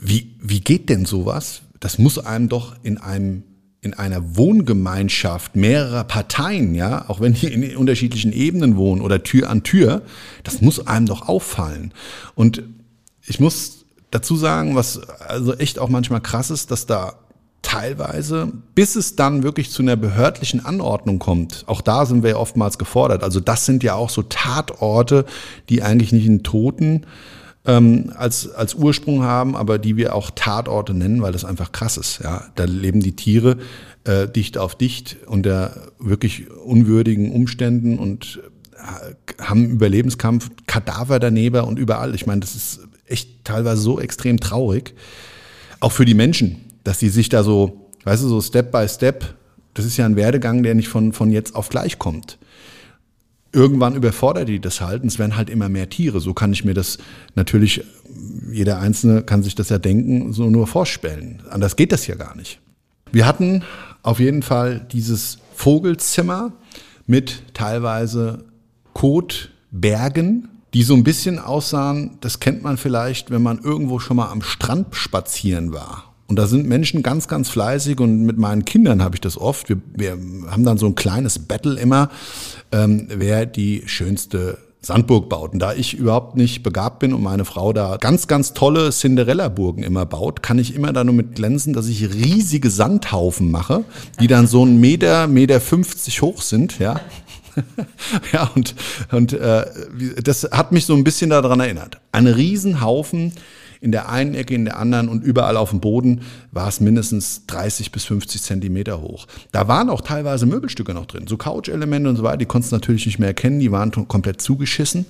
wie, 0.03 0.35
wie 0.41 0.61
geht 0.61 0.89
denn 0.89 1.05
sowas? 1.05 1.63
Das 1.81 1.99
muss 1.99 2.19
einem 2.19 2.49
doch 2.49 2.77
in 2.83 2.99
einem 2.99 3.45
in 3.85 3.95
einer 3.95 4.37
Wohngemeinschaft 4.37 5.57
mehrerer 5.57 6.05
Parteien, 6.05 6.77
ja, 6.77 7.09
auch 7.09 7.21
wenn 7.21 7.33
die 7.33 7.49
in 7.49 7.77
unterschiedlichen 7.77 8.33
Ebenen 8.33 8.77
wohnen 8.77 9.01
oder 9.01 9.25
Tür 9.25 9.51
an 9.51 9.65
Tür, 9.65 10.03
das 10.45 10.61
muss 10.61 10.87
einem 10.87 11.07
doch 11.07 11.27
auffallen. 11.29 11.93
Und 12.37 12.63
ich 13.27 13.41
muss 13.41 13.85
dazu 14.13 14.37
sagen, 14.37 14.77
was 14.77 15.01
also 15.09 15.55
echt 15.55 15.81
auch 15.81 15.89
manchmal 15.89 16.21
krass 16.21 16.51
ist, 16.51 16.71
dass 16.71 16.87
da 16.87 17.15
teilweise, 17.63 18.53
bis 18.77 18.95
es 18.95 19.17
dann 19.17 19.43
wirklich 19.43 19.73
zu 19.73 19.83
einer 19.83 19.97
behördlichen 19.97 20.65
Anordnung 20.65 21.19
kommt, 21.19 21.65
auch 21.67 21.81
da 21.81 22.07
sind 22.07 22.23
wir 22.23 22.31
ja 22.31 22.37
oftmals 22.37 22.79
gefordert. 22.79 23.25
Also 23.25 23.41
das 23.41 23.67
sind 23.67 23.83
ja 23.83 23.95
auch 23.95 24.11
so 24.11 24.23
Tatorte, 24.23 25.25
die 25.69 25.83
eigentlich 25.83 26.13
nicht 26.13 26.29
einen 26.29 26.45
Toten 26.45 27.05
ähm, 27.65 28.13
als, 28.17 28.51
als 28.51 28.75
Ursprung 28.75 29.23
haben, 29.23 29.57
aber 29.57 29.79
die 29.79 29.97
wir 29.97 30.15
auch 30.15 30.31
Tatorte 30.31 30.95
nennen, 30.95 31.23
weil 31.23 31.33
das 31.33 31.45
einfach 31.45 31.73
krass 31.73 31.97
ist. 31.97 32.21
Ja? 32.23 32.45
Da 32.55 32.65
leben 32.65 33.01
die 33.01 33.15
Tiere 33.15 33.59
äh, 34.05 34.29
dicht 34.29 34.59
auf 34.59 34.75
dicht 34.75 35.19
unter 35.27 35.93
wirklich 35.99 36.51
unwürdigen 36.51 37.33
Umständen 37.33 37.99
und 37.99 38.41
äh, 38.75 39.43
haben 39.43 39.69
Überlebenskampf, 39.69 40.51
Kadaver 40.67 41.21
daneben 41.21 41.65
und 41.65 41.79
überall. 41.79 42.15
Ich 42.15 42.27
meine, 42.27 42.41
das 42.41 42.55
ist 42.55 42.81
echt 43.07 43.45
teilweise 43.45 43.81
so 43.81 44.01
extrem 44.01 44.41
traurig. 44.41 44.95
Auch 45.79 45.93
für 45.93 46.05
die 46.05 46.15
Menschen, 46.15 46.57
dass 46.85 46.99
sie 46.99 47.09
sich 47.09 47.29
da 47.29 47.45
so, 47.45 47.89
weißt 48.05 48.25
du, 48.25 48.29
so 48.29 48.41
Step 48.41 48.73
by 48.73 48.89
Step, 48.89 49.35
das 49.75 49.85
ist 49.85 49.97
ja 49.97 50.05
ein 50.05 50.17
Werdegang, 50.17 50.63
der 50.63 50.75
nicht 50.75 50.89
von, 50.89 51.13
von 51.13 51.31
jetzt 51.31 51.55
auf 51.55 51.69
gleich 51.69 51.99
kommt 51.99 52.39
irgendwann 53.53 53.95
überfordert 53.95 54.49
die 54.49 54.61
das 54.61 54.81
halt 54.81 55.03
und 55.03 55.09
es 55.09 55.19
werden 55.19 55.37
halt 55.37 55.51
immer 55.51 55.69
mehr 55.69 55.89
Tiere. 55.89 56.21
So 56.21 56.35
kann 56.35 56.53
ich 56.53 56.65
mir 56.65 56.75
das 56.75 56.99
natürlich, 57.35 57.85
jeder 58.51 58.81
Einzelne 58.81 59.23
kann 59.23 59.43
sich 59.43 59.55
das 59.55 59.69
ja 59.69 59.79
denken, 59.79 60.33
so 60.33 60.51
nur 60.51 60.67
vorstellen. 60.67 61.43
Anders 61.51 61.77
geht 61.77 61.93
das 61.93 62.07
ja 62.07 62.15
gar 62.15 62.35
nicht. 62.35 62.61
Wir 63.13 63.27
hatten 63.27 63.63
auf 64.03 64.21
jeden 64.21 64.43
Fall 64.43 64.87
dieses 64.91 65.39
Vogelzimmer 65.55 66.53
mit 67.07 67.43
teilweise 67.53 68.45
Kotbergen, 68.95 70.49
die 70.73 70.83
so 70.83 70.95
ein 70.95 71.05
bisschen 71.05 71.39
aussahen, 71.39 72.17
das 72.23 72.41
kennt 72.41 72.63
man 72.63 72.79
vielleicht, 72.79 73.31
wenn 73.31 73.43
man 73.43 73.59
irgendwo 73.59 73.99
schon 73.99 74.17
mal 74.17 74.31
am 74.31 74.41
Strand 74.41 74.95
spazieren 74.97 75.73
war 75.73 76.12
und 76.33 76.37
da 76.37 76.47
sind 76.47 76.67
Menschen 76.67 77.03
ganz, 77.03 77.29
ganz 77.29 77.51
fleißig 77.51 78.01
und 78.01 78.23
mit 78.23 78.39
meinen 78.39 78.65
Kindern 78.65 79.03
habe 79.03 79.17
ich 79.17 79.21
das 79.21 79.37
oft. 79.37 79.69
Wir, 79.69 79.77
wir 79.95 80.13
haben 80.51 80.65
dann 80.65 80.79
so 80.79 80.87
ein 80.87 80.95
kleines 80.95 81.39
Battle 81.39 81.79
immer, 81.79 82.09
ähm, 82.73 83.07
wer 83.15 83.45
die 83.45 83.83
schönste 83.85 84.57
Sandburg 84.81 85.29
baut. 85.29 85.53
Und 85.53 85.59
da 85.59 85.75
ich 85.75 85.93
überhaupt 85.93 86.39
nicht 86.39 86.63
begabt 86.63 87.01
bin 87.01 87.13
und 87.13 87.23
meine 87.23 87.45
Frau 87.45 87.75
da 87.75 87.99
ganz, 87.99 88.29
ganz 88.29 88.55
tolle 88.55 88.89
Cinderella-Burgen 88.93 89.83
immer 89.83 90.07
baut, 90.07 90.43
kann 90.43 90.59
ich 90.59 90.75
immer 90.75 90.95
da 90.95 91.05
nur 91.05 91.13
mit 91.13 91.35
glänzen, 91.35 91.75
dass 91.75 91.87
ich 91.87 92.15
riesige 92.15 92.71
Sandhaufen 92.71 93.51
mache, 93.51 93.85
die 94.19 94.27
dann 94.27 94.47
so 94.47 94.65
ein 94.65 94.81
Meter, 94.81 95.27
Meter 95.27 95.61
50 95.61 96.23
hoch 96.23 96.41
sind, 96.41 96.79
ja. 96.79 96.99
ja, 98.33 98.51
und, 98.55 98.75
und 99.11 99.35
äh, 99.35 99.67
das 100.25 100.45
hat 100.51 100.73
mich 100.73 100.87
so 100.87 100.95
ein 100.95 101.05
bisschen 101.05 101.29
daran 101.29 101.61
erinnert. 101.61 102.01
Ein 102.11 102.27
Riesenhaufen 102.27 103.35
in 103.83 103.91
der 103.91 104.09
einen 104.09 104.35
Ecke, 104.35 104.55
in 104.55 104.65
der 104.65 104.79
anderen 104.79 105.09
und 105.09 105.25
überall 105.25 105.57
auf 105.57 105.71
dem 105.71 105.81
Boden 105.81 106.21
war 106.53 106.69
es 106.69 106.81
mindestens 106.81 107.47
30 107.47 107.91
bis 107.91 108.05
50 108.05 108.41
Zentimeter 108.41 109.03
hoch. 109.03 109.27
Da 109.51 109.67
waren 109.67 109.91
auch 109.91 110.01
teilweise 110.01 110.47
Möbelstücke 110.47 110.95
noch 110.95 111.07
drin, 111.07 111.27
so 111.27 111.37
Couch-Elemente 111.37 112.09
und 112.09 112.17
so 112.17 112.23
weiter, 112.23 112.37
die 112.37 112.47
konntest 112.47 112.71
du 112.71 112.77
natürlich 112.77 113.07
nicht 113.07 113.19
mehr 113.19 113.29
erkennen, 113.29 113.59
die 113.59 113.73
waren 113.73 113.91
komplett 114.07 114.41
zugeschissen. 114.41 115.05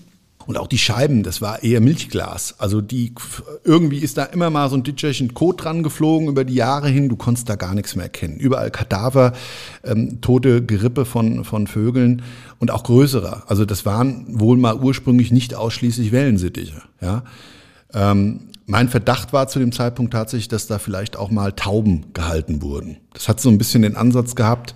Und 0.46 0.58
auch 0.58 0.66
die 0.66 0.78
Scheiben, 0.78 1.22
das 1.22 1.40
war 1.40 1.62
eher 1.62 1.80
Milchglas. 1.80 2.56
Also 2.58 2.80
die 2.80 3.14
irgendwie 3.62 3.98
ist 3.98 4.18
da 4.18 4.24
immer 4.24 4.50
mal 4.50 4.68
so 4.70 4.76
ein 4.76 4.82
Ditcherchen 4.82 5.34
Kot 5.34 5.62
dran 5.62 5.84
geflogen 5.84 6.26
über 6.26 6.44
die 6.44 6.54
Jahre 6.54 6.88
hin. 6.88 7.08
Du 7.08 7.14
konntest 7.14 7.48
da 7.48 7.54
gar 7.54 7.74
nichts 7.74 7.94
mehr 7.94 8.06
erkennen. 8.06 8.38
Überall 8.38 8.72
Kadaver, 8.72 9.34
ähm, 9.84 10.20
tote 10.20 10.64
Gerippe 10.64 11.04
von, 11.04 11.44
von 11.44 11.68
Vögeln 11.68 12.22
und 12.58 12.72
auch 12.72 12.82
größere. 12.82 13.44
Also 13.46 13.64
das 13.64 13.86
waren 13.86 14.24
wohl 14.40 14.56
mal 14.56 14.78
ursprünglich 14.80 15.30
nicht 15.30 15.54
ausschließlich 15.54 16.10
Wellensittiche. 16.10 16.82
Ja. 17.00 17.22
Ähm, 17.94 18.40
mein 18.72 18.88
Verdacht 18.88 19.34
war 19.34 19.48
zu 19.48 19.58
dem 19.58 19.70
Zeitpunkt 19.70 20.14
tatsächlich, 20.14 20.48
dass 20.48 20.66
da 20.66 20.78
vielleicht 20.78 21.18
auch 21.18 21.30
mal 21.30 21.52
Tauben 21.52 22.06
gehalten 22.14 22.62
wurden. 22.62 22.96
Das 23.12 23.28
hat 23.28 23.38
so 23.38 23.50
ein 23.50 23.58
bisschen 23.58 23.82
den 23.82 23.96
Ansatz 23.96 24.34
gehabt, 24.34 24.74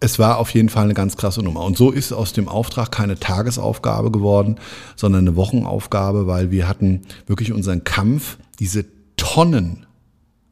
es 0.00 0.18
war 0.18 0.38
auf 0.38 0.50
jeden 0.50 0.68
Fall 0.68 0.82
eine 0.82 0.94
ganz 0.94 1.16
krasse 1.16 1.40
Nummer. 1.40 1.62
Und 1.62 1.76
so 1.76 1.92
ist 1.92 2.12
aus 2.12 2.32
dem 2.32 2.48
Auftrag 2.48 2.90
keine 2.90 3.16
Tagesaufgabe 3.16 4.10
geworden, 4.10 4.56
sondern 4.96 5.28
eine 5.28 5.36
Wochenaufgabe, 5.36 6.26
weil 6.26 6.50
wir 6.50 6.66
hatten 6.66 7.02
wirklich 7.28 7.52
unseren 7.52 7.84
Kampf, 7.84 8.38
diese 8.58 8.86
Tonnen 9.16 9.86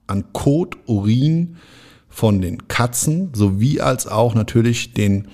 an 0.06 0.24
Kot, 0.32 0.76
Urin 0.86 1.56
von 2.08 2.40
den 2.40 2.68
Katzen, 2.68 3.30
sowie 3.34 3.80
als 3.80 4.06
auch 4.06 4.36
natürlich 4.36 4.94
den, 4.94 5.26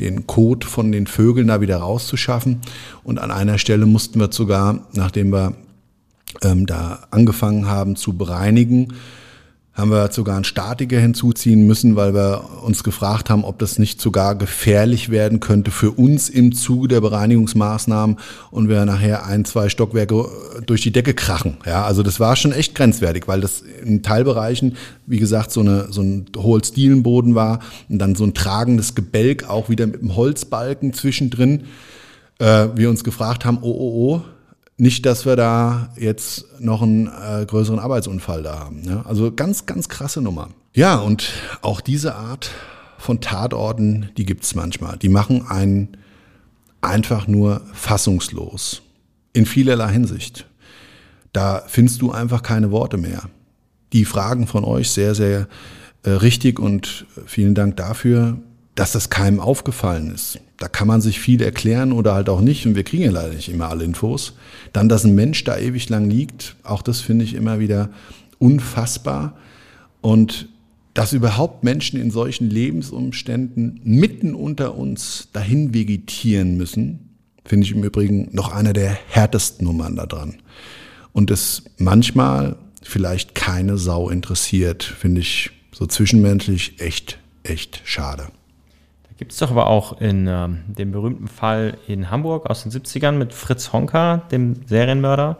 den 0.00 0.26
Kot 0.26 0.64
von 0.64 0.90
den 0.90 1.06
Vögeln 1.06 1.46
da 1.46 1.60
wieder 1.60 1.76
rauszuschaffen. 1.76 2.62
Und 3.04 3.20
an 3.20 3.30
einer 3.30 3.58
Stelle 3.58 3.86
mussten 3.86 4.18
wir 4.18 4.32
sogar, 4.32 4.88
nachdem 4.92 5.32
wir 5.32 5.54
ähm, 6.42 6.66
da 6.66 7.06
angefangen 7.10 7.66
haben 7.66 7.96
zu 7.96 8.16
bereinigen, 8.16 8.94
haben 9.76 9.90
wir 9.90 10.10
sogar 10.10 10.36
einen 10.36 10.44
Statiker 10.44 10.98
hinzuziehen 10.98 11.66
müssen, 11.66 11.96
weil 11.96 12.14
wir 12.14 12.62
uns 12.62 12.82
gefragt 12.82 13.28
haben, 13.28 13.44
ob 13.44 13.58
das 13.58 13.78
nicht 13.78 14.00
sogar 14.00 14.34
gefährlich 14.34 15.10
werden 15.10 15.38
könnte 15.38 15.70
für 15.70 15.90
uns 15.90 16.30
im 16.30 16.54
Zuge 16.54 16.88
der 16.88 17.02
Bereinigungsmaßnahmen 17.02 18.16
und 18.50 18.70
wir 18.70 18.86
nachher 18.86 19.26
ein, 19.26 19.44
zwei 19.44 19.68
Stockwerke 19.68 20.28
durch 20.64 20.80
die 20.80 20.92
Decke 20.92 21.12
krachen. 21.12 21.58
Ja, 21.66 21.84
also 21.84 22.02
das 22.02 22.18
war 22.20 22.36
schon 22.36 22.52
echt 22.52 22.74
grenzwertig, 22.74 23.28
weil 23.28 23.42
das 23.42 23.62
in 23.84 24.02
Teilbereichen, 24.02 24.78
wie 25.04 25.18
gesagt, 25.18 25.52
so, 25.52 25.60
eine, 25.60 25.92
so 25.92 26.00
ein 26.00 26.24
Holzdielenboden 26.34 27.34
war 27.34 27.60
und 27.90 27.98
dann 27.98 28.14
so 28.14 28.24
ein 28.24 28.32
tragendes 28.32 28.94
Gebälk 28.94 29.46
auch 29.46 29.68
wieder 29.68 29.86
mit 29.86 30.00
einem 30.00 30.16
Holzbalken 30.16 30.94
zwischendrin. 30.94 31.64
Äh, 32.38 32.68
wir 32.74 32.88
uns 32.88 33.04
gefragt 33.04 33.44
haben, 33.44 33.58
oh, 33.60 33.70
oh, 33.70 34.14
oh, 34.14 34.22
nicht, 34.78 35.06
dass 35.06 35.24
wir 35.24 35.36
da 35.36 35.90
jetzt 35.96 36.60
noch 36.60 36.82
einen 36.82 37.06
äh, 37.06 37.46
größeren 37.46 37.78
Arbeitsunfall 37.78 38.42
da 38.42 38.58
haben. 38.58 38.82
Ja? 38.84 39.02
Also 39.06 39.32
ganz, 39.32 39.66
ganz 39.66 39.88
krasse 39.88 40.20
Nummer. 40.20 40.50
Ja, 40.74 40.96
und 40.96 41.32
auch 41.62 41.80
diese 41.80 42.14
Art 42.14 42.50
von 42.98 43.20
Tatorten, 43.20 44.10
die 44.16 44.26
gibt's 44.26 44.54
manchmal. 44.54 44.98
Die 44.98 45.08
machen 45.08 45.46
einen 45.46 45.96
einfach 46.80 47.26
nur 47.26 47.62
fassungslos. 47.72 48.82
In 49.32 49.46
vielerlei 49.46 49.92
Hinsicht. 49.92 50.46
Da 51.32 51.62
findest 51.66 52.02
du 52.02 52.12
einfach 52.12 52.42
keine 52.42 52.70
Worte 52.70 52.96
mehr. 52.96 53.22
Die 53.92 54.04
Fragen 54.04 54.46
von 54.46 54.64
euch 54.64 54.90
sehr, 54.90 55.14
sehr 55.14 55.48
äh, 56.02 56.10
richtig 56.10 56.58
und 56.58 57.06
vielen 57.26 57.54
Dank 57.54 57.76
dafür 57.76 58.38
dass 58.76 58.92
das 58.92 59.10
keinem 59.10 59.40
aufgefallen 59.40 60.14
ist. 60.14 60.38
Da 60.58 60.68
kann 60.68 60.86
man 60.86 61.00
sich 61.00 61.18
viel 61.18 61.42
erklären 61.42 61.92
oder 61.92 62.14
halt 62.14 62.28
auch 62.28 62.40
nicht 62.40 62.66
und 62.66 62.76
wir 62.76 62.84
kriegen 62.84 63.02
ja 63.02 63.10
leider 63.10 63.34
nicht 63.34 63.48
immer 63.48 63.68
alle 63.68 63.84
Infos. 63.84 64.34
Dann, 64.72 64.88
dass 64.88 65.04
ein 65.04 65.14
Mensch 65.14 65.42
da 65.44 65.58
ewig 65.58 65.88
lang 65.88 66.08
liegt, 66.08 66.56
auch 66.62 66.82
das 66.82 67.00
finde 67.00 67.24
ich 67.24 67.34
immer 67.34 67.58
wieder 67.58 67.90
unfassbar. 68.38 69.36
Und 70.02 70.48
dass 70.94 71.12
überhaupt 71.12 71.64
Menschen 71.64 72.00
in 72.00 72.10
solchen 72.10 72.48
Lebensumständen 72.48 73.80
mitten 73.82 74.34
unter 74.34 74.76
uns 74.76 75.28
dahin 75.32 75.74
vegetieren 75.74 76.56
müssen, 76.56 77.16
finde 77.44 77.66
ich 77.66 77.72
im 77.72 77.82
Übrigen 77.82 78.28
noch 78.32 78.52
einer 78.52 78.72
der 78.72 78.96
härtesten 79.08 79.66
Nummern 79.66 79.96
da 79.96 80.06
dran. 80.06 80.36
Und 81.12 81.30
es 81.30 81.64
manchmal 81.78 82.56
vielleicht 82.82 83.34
keine 83.34 83.78
Sau 83.78 84.10
interessiert, 84.10 84.84
finde 84.84 85.22
ich 85.22 85.50
so 85.72 85.86
zwischenmenschlich 85.86 86.80
echt, 86.80 87.18
echt 87.42 87.82
schade. 87.84 88.28
Gibt 89.18 89.32
es 89.32 89.38
doch 89.38 89.50
aber 89.50 89.68
auch 89.68 90.00
in 90.00 90.26
äh, 90.26 90.48
dem 90.66 90.92
berühmten 90.92 91.28
Fall 91.28 91.78
in 91.86 92.10
Hamburg 92.10 92.50
aus 92.50 92.62
den 92.64 92.72
70ern 92.72 93.12
mit 93.12 93.32
Fritz 93.32 93.72
Honka, 93.72 94.22
dem 94.30 94.56
Serienmörder, 94.66 95.38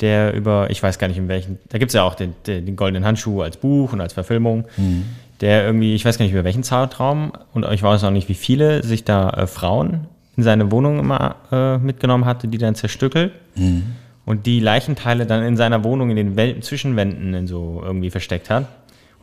der 0.00 0.34
über, 0.34 0.68
ich 0.70 0.82
weiß 0.82 0.98
gar 0.98 1.06
nicht 1.06 1.18
in 1.18 1.28
welchen, 1.28 1.58
da 1.68 1.78
gibt 1.78 1.90
es 1.90 1.94
ja 1.94 2.02
auch 2.02 2.16
den, 2.16 2.34
den, 2.46 2.66
den, 2.66 2.74
Goldenen 2.74 3.04
Handschuh 3.04 3.42
als 3.42 3.56
Buch 3.56 3.92
und 3.92 4.00
als 4.00 4.12
Verfilmung, 4.12 4.64
mhm. 4.76 5.04
der 5.40 5.64
irgendwie, 5.64 5.94
ich 5.94 6.04
weiß 6.04 6.18
gar 6.18 6.24
nicht 6.24 6.32
über 6.32 6.42
welchen 6.42 6.64
Zeitraum 6.64 7.32
und 7.52 7.64
ich 7.70 7.82
weiß 7.82 8.02
auch 8.02 8.10
nicht, 8.10 8.28
wie 8.28 8.34
viele 8.34 8.82
sich 8.82 9.04
da 9.04 9.30
äh, 9.30 9.46
Frauen 9.46 10.08
in 10.36 10.42
seine 10.42 10.72
Wohnung 10.72 10.98
immer 10.98 11.36
äh, 11.52 11.78
mitgenommen 11.78 12.24
hatte, 12.24 12.48
die 12.48 12.58
dann 12.58 12.74
zerstückelt. 12.74 13.32
Mhm. 13.54 13.84
Und 14.26 14.46
die 14.46 14.58
Leichenteile 14.58 15.26
dann 15.26 15.44
in 15.44 15.56
seiner 15.56 15.84
Wohnung 15.84 16.10
in 16.10 16.16
den 16.16 16.36
Wel 16.36 16.58
Zwischenwänden 16.60 17.34
in 17.34 17.46
so 17.46 17.82
irgendwie 17.84 18.10
versteckt 18.10 18.48
hat. 18.48 18.66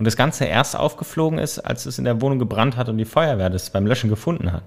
Und 0.01 0.05
das 0.05 0.15
Ganze 0.15 0.45
erst 0.45 0.75
aufgeflogen 0.75 1.37
ist, 1.37 1.59
als 1.59 1.85
es 1.85 1.99
in 1.99 2.05
der 2.05 2.21
Wohnung 2.21 2.39
gebrannt 2.39 2.75
hat 2.75 2.89
und 2.89 2.97
die 2.97 3.05
Feuerwehr 3.05 3.51
das 3.51 3.69
beim 3.69 3.85
Löschen 3.85 4.09
gefunden 4.09 4.51
hat. 4.51 4.63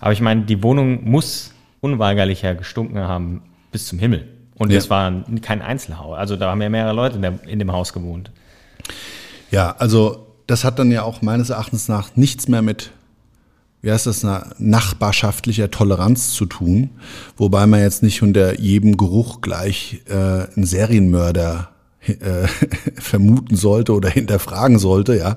Aber 0.00 0.10
ich 0.10 0.20
meine, 0.20 0.42
die 0.42 0.64
Wohnung 0.64 1.08
muss 1.08 1.52
unweigerlicher 1.80 2.56
gestunken 2.56 2.98
haben 2.98 3.42
bis 3.70 3.86
zum 3.86 4.00
Himmel. 4.00 4.26
Und 4.56 4.72
es 4.72 4.86
ja. 4.86 4.90
war 4.90 5.24
kein 5.42 5.62
Einzelhaus. 5.62 6.18
Also 6.18 6.34
da 6.34 6.50
haben 6.50 6.60
ja 6.60 6.68
mehrere 6.70 6.92
Leute 6.92 7.14
in, 7.14 7.22
der, 7.22 7.38
in 7.46 7.60
dem 7.60 7.70
Haus 7.70 7.92
gewohnt. 7.92 8.32
Ja, 9.52 9.76
also 9.78 10.26
das 10.48 10.64
hat 10.64 10.80
dann 10.80 10.90
ja 10.90 11.04
auch 11.04 11.22
meines 11.22 11.50
Erachtens 11.50 11.86
nach 11.86 12.16
nichts 12.16 12.48
mehr 12.48 12.60
mit, 12.60 12.90
wie 13.80 13.92
heißt 13.92 14.08
das, 14.08 14.26
nachbarschaftlicher 14.58 15.70
Toleranz 15.70 16.32
zu 16.32 16.46
tun. 16.46 16.90
Wobei 17.36 17.68
man 17.68 17.78
jetzt 17.78 18.02
nicht 18.02 18.22
unter 18.22 18.58
jedem 18.58 18.96
Geruch 18.96 19.40
gleich 19.40 20.02
äh, 20.08 20.14
einen 20.14 20.66
Serienmörder 20.66 21.68
äh, 22.08 22.46
vermuten 23.00 23.56
sollte 23.56 23.92
oder 23.92 24.08
hinterfragen 24.08 24.78
sollte, 24.78 25.16
ja. 25.16 25.36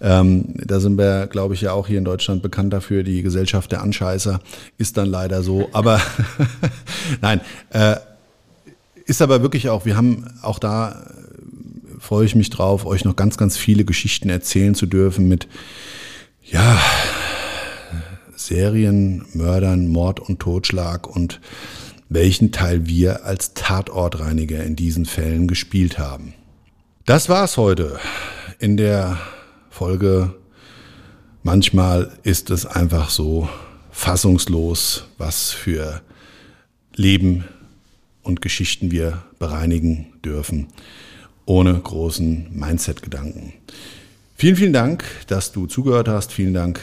Ähm, 0.00 0.54
da 0.56 0.80
sind 0.80 0.98
wir, 0.98 1.26
glaube 1.26 1.54
ich, 1.54 1.60
ja 1.60 1.72
auch 1.72 1.86
hier 1.86 1.98
in 1.98 2.04
Deutschland 2.04 2.42
bekannt 2.42 2.72
dafür. 2.72 3.02
Die 3.02 3.22
Gesellschaft 3.22 3.72
der 3.72 3.82
Anscheißer 3.82 4.40
ist 4.78 4.96
dann 4.96 5.08
leider 5.08 5.42
so. 5.42 5.68
Aber 5.72 6.00
nein, 7.20 7.40
äh, 7.70 7.96
ist 9.06 9.22
aber 9.22 9.42
wirklich 9.42 9.68
auch, 9.68 9.84
wir 9.84 9.96
haben 9.96 10.26
auch 10.42 10.58
da, 10.58 10.92
äh, 10.92 12.00
freue 12.00 12.26
ich 12.26 12.34
mich 12.34 12.50
drauf, 12.50 12.86
euch 12.86 13.04
noch 13.04 13.16
ganz, 13.16 13.36
ganz 13.36 13.56
viele 13.56 13.84
Geschichten 13.84 14.30
erzählen 14.30 14.74
zu 14.74 14.86
dürfen 14.86 15.28
mit, 15.28 15.48
ja, 16.42 16.78
Serien, 18.36 19.24
Mördern, 19.32 19.88
Mord 19.88 20.20
und 20.20 20.40
Totschlag 20.40 21.06
und 21.06 21.40
welchen 22.08 22.52
Teil 22.52 22.86
wir 22.86 23.24
als 23.24 23.54
Tatortreiniger 23.54 24.62
in 24.62 24.76
diesen 24.76 25.06
Fällen 25.06 25.48
gespielt 25.48 25.98
haben. 25.98 26.34
Das 27.06 27.28
war's 27.28 27.56
heute 27.56 27.98
in 28.58 28.76
der 28.76 29.18
Folge. 29.70 30.34
Manchmal 31.42 32.12
ist 32.22 32.50
es 32.50 32.64
einfach 32.66 33.10
so 33.10 33.48
fassungslos, 33.90 35.04
was 35.18 35.50
für 35.50 36.00
Leben 36.94 37.44
und 38.22 38.40
Geschichten 38.40 38.90
wir 38.90 39.22
bereinigen 39.38 40.06
dürfen, 40.24 40.68
ohne 41.44 41.74
großen 41.78 42.48
Mindset-Gedanken. 42.52 43.52
Vielen, 44.36 44.56
vielen 44.56 44.72
Dank, 44.72 45.04
dass 45.26 45.52
du 45.52 45.66
zugehört 45.66 46.08
hast. 46.08 46.32
Vielen 46.32 46.54
Dank, 46.54 46.80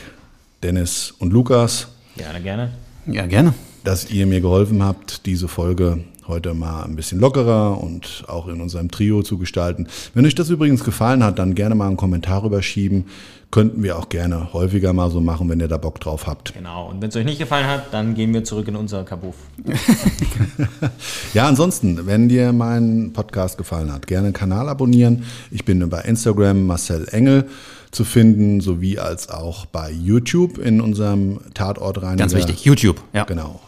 Dennis 0.61 1.11
und 1.17 1.33
Lukas. 1.33 1.87
Gerne, 2.15 2.41
gerne. 2.41 2.71
Ja, 3.07 3.25
gerne 3.25 3.53
dass 3.83 4.09
ihr 4.11 4.25
mir 4.25 4.41
geholfen 4.41 4.83
habt, 4.83 5.25
diese 5.25 5.47
Folge 5.47 6.03
heute 6.27 6.53
mal 6.53 6.83
ein 6.83 6.95
bisschen 6.95 7.19
lockerer 7.19 7.81
und 7.81 8.23
auch 8.27 8.47
in 8.47 8.61
unserem 8.61 8.89
Trio 8.89 9.21
zu 9.21 9.37
gestalten. 9.37 9.87
Wenn 10.13 10.25
euch 10.25 10.35
das 10.35 10.49
übrigens 10.49 10.83
gefallen 10.83 11.23
hat, 11.23 11.39
dann 11.39 11.55
gerne 11.55 11.75
mal 11.75 11.87
einen 11.87 11.97
Kommentar 11.97 12.43
rüberschieben. 12.43 13.05
Könnten 13.51 13.83
wir 13.83 13.99
auch 13.99 14.07
gerne 14.07 14.53
häufiger 14.53 14.93
mal 14.93 15.11
so 15.11 15.19
machen, 15.19 15.49
wenn 15.49 15.59
ihr 15.59 15.67
da 15.67 15.75
Bock 15.75 15.99
drauf 15.99 16.25
habt. 16.25 16.53
Genau. 16.53 16.89
Und 16.89 17.01
wenn 17.01 17.09
es 17.09 17.15
euch 17.17 17.25
nicht 17.25 17.39
gefallen 17.39 17.67
hat, 17.67 17.93
dann 17.93 18.15
gehen 18.15 18.33
wir 18.33 18.45
zurück 18.45 18.69
in 18.69 18.77
unser 18.77 19.03
Kabuff. 19.03 19.35
ja, 21.33 21.49
ansonsten, 21.49 22.05
wenn 22.05 22.29
dir 22.29 22.53
mein 22.53 23.11
Podcast 23.11 23.57
gefallen 23.57 23.91
hat, 23.91 24.07
gerne 24.07 24.29
den 24.29 24.33
Kanal 24.33 24.69
abonnieren. 24.69 25.25
Ich 25.49 25.65
bin 25.65 25.87
bei 25.89 26.01
Instagram 26.01 26.65
Marcel 26.65 27.09
Engel 27.11 27.49
zu 27.91 28.05
finden, 28.05 28.61
sowie 28.61 28.99
als 28.99 29.29
auch 29.29 29.65
bei 29.65 29.91
YouTube 29.91 30.57
in 30.57 30.79
unserem 30.79 31.41
Tatortreiniger. 31.53 32.15
Ganz 32.15 32.33
wichtig, 32.33 32.63
YouTube, 32.63 33.01
ja. 33.11 33.25
Genau. 33.25 33.59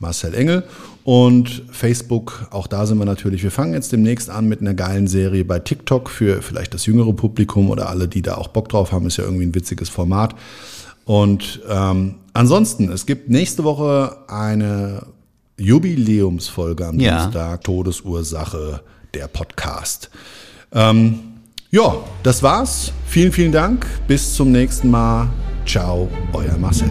Marcel 0.00 0.34
Engel. 0.34 0.64
Und 1.04 1.62
Facebook, 1.70 2.48
auch 2.50 2.66
da 2.66 2.86
sind 2.86 2.98
wir 2.98 3.04
natürlich. 3.04 3.42
Wir 3.42 3.50
fangen 3.50 3.72
jetzt 3.72 3.92
demnächst 3.92 4.28
an 4.28 4.48
mit 4.48 4.60
einer 4.60 4.74
geilen 4.74 5.06
Serie 5.06 5.44
bei 5.44 5.58
TikTok 5.58 6.10
für 6.10 6.42
vielleicht 6.42 6.74
das 6.74 6.86
jüngere 6.86 7.12
Publikum 7.12 7.70
oder 7.70 7.88
alle, 7.88 8.08
die 8.08 8.22
da 8.22 8.34
auch 8.34 8.48
Bock 8.48 8.68
drauf 8.68 8.92
haben. 8.92 9.06
Ist 9.06 9.16
ja 9.16 9.24
irgendwie 9.24 9.46
ein 9.46 9.54
witziges 9.54 9.88
Format. 9.88 10.34
Und 11.04 11.60
ähm, 11.68 12.16
ansonsten, 12.32 12.90
es 12.90 13.06
gibt 13.06 13.30
nächste 13.30 13.64
Woche 13.64 14.16
eine 14.28 15.06
Jubiläumsfolge 15.56 16.86
am 16.86 16.98
ja. 17.00 17.22
Dienstag, 17.22 17.64
Todesursache, 17.64 18.82
der 19.14 19.28
Podcast. 19.28 20.10
Ähm, 20.72 21.20
ja, 21.70 21.94
das 22.22 22.42
war's. 22.42 22.92
Vielen, 23.06 23.32
vielen 23.32 23.52
Dank. 23.52 23.86
Bis 24.06 24.34
zum 24.34 24.52
nächsten 24.52 24.90
Mal. 24.90 25.28
Ciao, 25.66 26.08
euer 26.32 26.56
Marcel. 26.58 26.90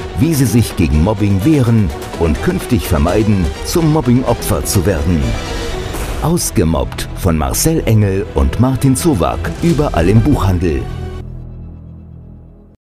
wie 0.21 0.33
Sie 0.35 0.45
sich 0.45 0.75
gegen 0.75 1.03
Mobbing 1.03 1.43
wehren 1.43 1.89
und 2.19 2.41
künftig 2.43 2.87
vermeiden, 2.87 3.45
zum 3.65 3.91
Mobbing-Opfer 3.91 4.63
zu 4.63 4.85
werden. 4.85 5.21
Ausgemobbt 6.21 7.09
von 7.15 7.35
Marcel 7.35 7.81
Engel 7.87 8.27
und 8.35 8.59
Martin 8.59 8.95
Zowak, 8.95 9.39
überall 9.63 10.07
im 10.07 10.21
Buchhandel. 10.21 10.83